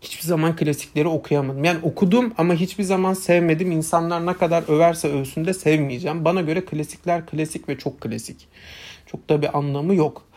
Hiçbir 0.00 0.26
zaman 0.26 0.56
klasikleri 0.56 1.08
okuyamadım. 1.08 1.64
Yani 1.64 1.78
okudum 1.82 2.34
ama 2.38 2.54
hiçbir 2.54 2.84
zaman 2.84 3.14
sevmedim. 3.14 3.72
İnsanlar 3.72 4.26
ne 4.26 4.34
kadar 4.34 4.64
överse 4.68 5.08
övsün 5.08 5.44
de 5.44 5.54
sevmeyeceğim. 5.54 6.24
Bana 6.24 6.40
göre 6.40 6.64
klasikler 6.64 7.26
klasik 7.26 7.68
ve 7.68 7.78
çok 7.78 8.00
klasik. 8.00 8.48
Çok 9.06 9.28
da 9.28 9.42
bir 9.42 9.58
anlamı 9.58 9.94
yok. 9.94 10.27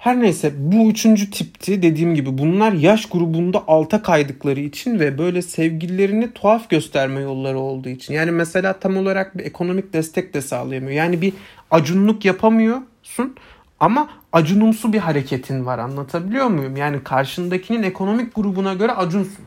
Her 0.00 0.20
neyse 0.20 0.52
bu 0.56 0.90
üçüncü 0.90 1.30
tipti 1.30 1.82
dediğim 1.82 2.14
gibi 2.14 2.38
bunlar 2.38 2.72
yaş 2.72 3.06
grubunda 3.06 3.64
alta 3.66 4.02
kaydıkları 4.02 4.60
için 4.60 5.00
ve 5.00 5.18
böyle 5.18 5.42
sevgililerini 5.42 6.32
tuhaf 6.32 6.70
gösterme 6.70 7.20
yolları 7.20 7.58
olduğu 7.58 7.88
için. 7.88 8.14
Yani 8.14 8.30
mesela 8.30 8.72
tam 8.72 8.96
olarak 8.96 9.38
bir 9.38 9.44
ekonomik 9.44 9.92
destek 9.92 10.34
de 10.34 10.40
sağlayamıyor. 10.40 10.92
Yani 10.92 11.20
bir 11.22 11.32
acunluk 11.70 12.24
yapamıyorsun 12.24 13.36
ama 13.80 14.08
acunumsu 14.32 14.92
bir 14.92 14.98
hareketin 14.98 15.66
var 15.66 15.78
anlatabiliyor 15.78 16.46
muyum? 16.46 16.76
Yani 16.76 17.04
karşındakinin 17.04 17.82
ekonomik 17.82 18.34
grubuna 18.34 18.74
göre 18.74 18.92
acunsun 18.92 19.44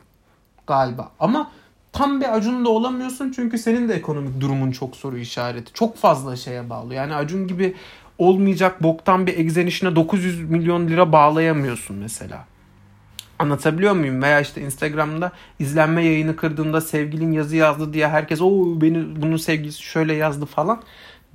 galiba. 0.67 1.11
Ama 1.19 1.51
tam 1.93 2.21
bir 2.21 2.35
Acun 2.35 2.65
da 2.65 2.69
olamıyorsun 2.69 3.31
çünkü 3.35 3.57
senin 3.57 3.89
de 3.89 3.93
ekonomik 3.93 4.41
durumun 4.41 4.71
çok 4.71 4.95
soru 4.95 5.17
işareti. 5.17 5.73
Çok 5.73 5.97
fazla 5.97 6.35
şeye 6.35 6.69
bağlı. 6.69 6.93
Yani 6.93 7.15
Acun 7.15 7.47
gibi 7.47 7.75
olmayacak 8.17 8.83
boktan 8.83 9.27
bir 9.27 9.37
egzenişine 9.37 9.95
900 9.95 10.49
milyon 10.49 10.87
lira 10.87 11.11
bağlayamıyorsun 11.11 11.95
mesela. 11.95 12.45
Anlatabiliyor 13.39 13.93
muyum? 13.93 14.21
Veya 14.21 14.41
işte 14.41 14.61
Instagram'da 14.61 15.31
izlenme 15.59 16.05
yayını 16.05 16.35
kırdığında 16.35 16.81
sevgilin 16.81 17.31
yazı 17.31 17.55
yazdı 17.55 17.93
diye 17.93 18.07
herkes 18.07 18.41
o 18.41 18.81
beni 18.81 19.21
bunun 19.21 19.37
sevgilisi 19.37 19.83
şöyle 19.83 20.13
yazdı 20.13 20.45
falan 20.45 20.81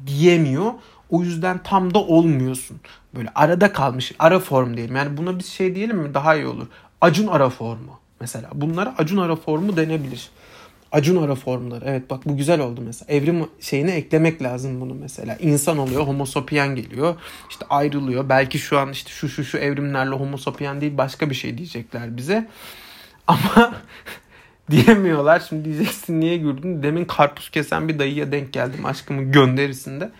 diyemiyor. 0.07 0.73
O 1.11 1.23
yüzden 1.23 1.59
tam 1.62 1.95
da 1.95 1.99
olmuyorsun. 1.99 2.81
Böyle 3.14 3.29
arada 3.35 3.73
kalmış 3.73 4.12
ara 4.19 4.38
form 4.38 4.77
diyelim. 4.77 4.97
Yani 4.97 5.17
buna 5.17 5.38
bir 5.38 5.45
şey 5.45 5.75
diyelim 5.75 5.97
mi 5.97 6.14
daha 6.14 6.37
iyi 6.37 6.47
olur. 6.47 6.67
Acun 7.01 7.27
ara 7.27 7.51
formu 7.51 8.01
mesela. 8.21 8.49
Bunlara 8.55 8.95
Acun 8.99 9.17
ara 9.17 9.37
formu 9.37 9.77
denebilir. 9.77 10.31
Acun 10.92 11.22
ara 11.22 11.35
formları. 11.35 11.85
Evet 11.88 12.11
bak 12.11 12.27
bu 12.27 12.37
güzel 12.37 12.61
oldu 12.61 12.81
mesela. 12.87 13.12
Evrim 13.12 13.46
şeyine 13.61 13.90
eklemek 13.90 14.42
lazım 14.42 14.81
bunu 14.81 14.94
mesela. 14.94 15.37
İnsan 15.37 15.79
oluyor, 15.79 16.07
homo 16.07 16.27
sapien 16.27 16.74
geliyor. 16.74 17.16
İşte 17.51 17.66
ayrılıyor. 17.70 18.29
Belki 18.29 18.59
şu 18.59 18.79
an 18.79 18.92
işte 18.92 19.11
şu 19.11 19.29
şu 19.29 19.44
şu 19.44 19.59
evrimlerle 19.59 20.14
homo 20.14 20.37
sapien 20.37 20.81
değil 20.81 20.98
başka 20.98 21.31
bir 21.31 21.35
şey 21.35 21.59
diyecekler 21.59 22.16
bize. 22.16 22.48
Ama 23.27 23.74
diyemiyorlar. 24.70 25.42
Şimdi 25.48 25.64
diyeceksin 25.64 26.20
niye 26.20 26.37
güldün? 26.37 26.83
Demin 26.83 27.05
karpuz 27.05 27.51
kesen 27.51 27.88
bir 27.88 27.98
dayıya 27.98 28.33
denk 28.33 28.53
geldim 28.53 28.87
aşkımın 28.87 29.33
gönderisinde. 29.33 30.11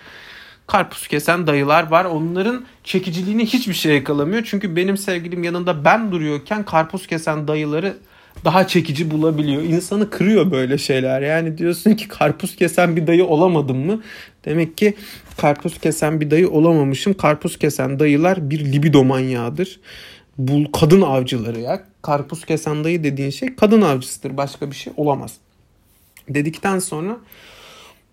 Karpuz 0.67 1.09
kesen 1.09 1.47
dayılar 1.47 1.87
var. 1.87 2.05
Onların 2.05 2.67
çekiciliğini 2.85 3.47
hiçbir 3.47 3.75
şey 3.75 3.95
yakalamıyor. 3.95 4.43
Çünkü 4.45 4.77
benim 4.77 4.97
sevgilim 4.97 5.45
yanında 5.45 5.85
ben 5.85 6.13
duruyorken 6.13 6.65
karpuz 6.65 7.07
kesen 7.07 7.49
dayıları 7.49 7.97
daha 8.45 8.67
çekici 8.67 9.11
bulabiliyor. 9.11 9.63
İnsanı 9.63 10.11
kırıyor 10.11 10.51
böyle 10.51 10.79
şeyler. 10.79 11.21
Yani 11.21 11.59
diyorsun 11.59 11.95
ki 11.95 12.09
karpuz 12.09 12.57
kesen 12.57 12.97
bir 12.97 13.07
dayı 13.07 13.25
olamadım 13.27 13.87
mı? 13.87 14.03
Demek 14.45 14.77
ki 14.77 14.95
karpuz 15.37 15.79
kesen 15.79 16.21
bir 16.21 16.31
dayı 16.31 16.51
olamamışım. 16.51 17.15
Karpuz 17.15 17.59
kesen 17.59 17.99
dayılar 17.99 18.51
bir 18.51 18.73
libido 18.73 19.05
manyağıdır. 19.05 19.81
Bu 20.39 20.73
kadın 20.73 21.03
avcıları 21.03 21.61
ya. 21.61 21.85
Karpuz 22.03 22.45
kesen 22.45 22.85
dayı 22.85 23.05
dediğin 23.05 23.31
şey 23.31 23.57
kadın 23.57 23.83
avcısıdır. 23.83 24.37
Başka 24.37 24.71
bir 24.71 24.77
şey 24.77 24.93
olamaz. 24.97 25.35
Dedikten 26.29 26.79
sonra 26.79 27.17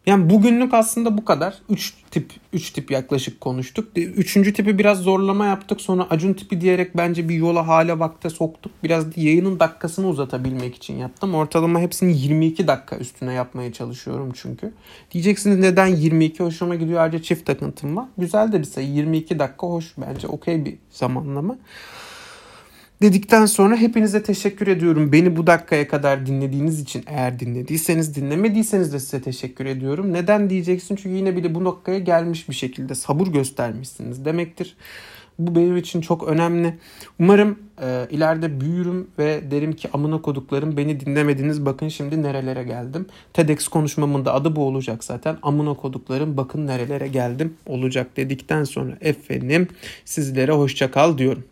yani 0.06 0.30
bugünlük 0.30 0.74
aslında 0.74 1.18
bu 1.18 1.26
kadar. 1.26 1.56
3 1.70 1.94
tip 2.12 2.32
3 2.54 2.70
tip 2.72 2.92
yaklaşık 2.92 3.42
konuştuk. 3.42 3.88
Üçüncü 3.96 4.54
tipi 4.54 4.80
biraz 4.80 4.98
zorlama 4.98 5.46
yaptık. 5.46 5.82
Sonra 5.82 6.08
Acun 6.10 6.34
tipi 6.34 6.62
diyerek 6.62 6.98
bence 6.98 7.30
bir 7.30 7.36
yola 7.36 7.68
hale 7.68 8.00
vakte 8.00 8.30
soktuk. 8.30 8.72
Biraz 8.84 9.18
yayının 9.18 9.60
dakikasını 9.60 10.08
uzatabilmek 10.08 10.76
için 10.76 10.98
yaptım. 10.98 11.36
Ortalama 11.36 11.80
hepsini 11.80 12.18
22 12.18 12.68
dakika 12.68 12.98
üstüne 12.98 13.34
yapmaya 13.34 13.74
çalışıyorum 13.74 14.32
çünkü. 14.36 14.74
Diyeceksiniz 15.12 15.60
neden 15.60 15.88
22 15.88 16.44
hoşuma 16.44 16.76
gidiyor 16.76 17.02
ayrıca 17.02 17.22
çift 17.22 17.46
takıntım 17.46 17.98
var. 17.98 18.06
Güzel 18.18 18.52
de 18.52 18.60
bir 18.60 18.66
sayı 18.66 18.88
22 18.88 19.40
dakika 19.40 19.68
hoş 19.68 19.94
bence 19.98 20.28
okey 20.28 20.66
bir 20.66 20.78
zamanlama 20.90 21.58
dedikten 23.06 23.46
sonra 23.46 23.76
hepinize 23.76 24.24
teşekkür 24.24 24.68
ediyorum. 24.68 25.12
Beni 25.12 25.36
bu 25.36 25.48
dakikaya 25.48 25.88
kadar 25.88 26.26
dinlediğiniz 26.26 26.80
için 26.80 27.04
eğer 27.08 27.40
dinlediyseniz 27.40 28.16
dinlemediyseniz 28.16 28.94
de 28.94 29.00
size 29.00 29.22
teşekkür 29.22 29.66
ediyorum. 29.66 30.14
Neden 30.14 30.50
diyeceksin? 30.50 30.96
Çünkü 30.96 31.16
yine 31.16 31.36
bile 31.36 31.56
bu 31.56 31.64
noktaya 31.64 32.00
gelmiş 32.00 32.50
bir 32.50 32.54
şekilde 32.54 32.96
sabır 32.96 33.28
göstermişsiniz 33.28 34.26
demektir. 34.26 34.76
Bu 35.40 35.56
benim 35.56 35.78
için 35.78 36.02
çok 36.02 36.28
önemli. 36.28 36.78
Umarım 37.20 37.60
e, 37.82 38.08
ileride 38.10 38.62
büyürüm 38.62 39.08
ve 39.20 39.52
derim 39.52 39.74
ki 39.74 39.90
amına 39.94 40.22
koduklarım 40.22 40.78
beni 40.78 41.00
dinlemediniz 41.00 41.66
bakın 41.66 41.88
şimdi 41.88 42.24
nerelere 42.24 42.64
geldim. 42.64 43.06
TEDx 43.34 43.68
konuşmamın 43.68 44.26
da 44.26 44.34
adı 44.34 44.56
bu 44.56 44.68
olacak 44.68 45.04
zaten. 45.04 45.38
Amına 45.44 45.74
koduklarım 45.74 46.38
bakın 46.38 46.68
nerelere 46.68 47.08
geldim 47.08 47.54
olacak 47.66 48.18
dedikten 48.18 48.64
sonra 48.64 48.98
efendim 49.02 49.68
sizlere 50.06 50.52
hoşça 50.52 50.92
kal 50.92 51.18
diyorum. 51.18 51.44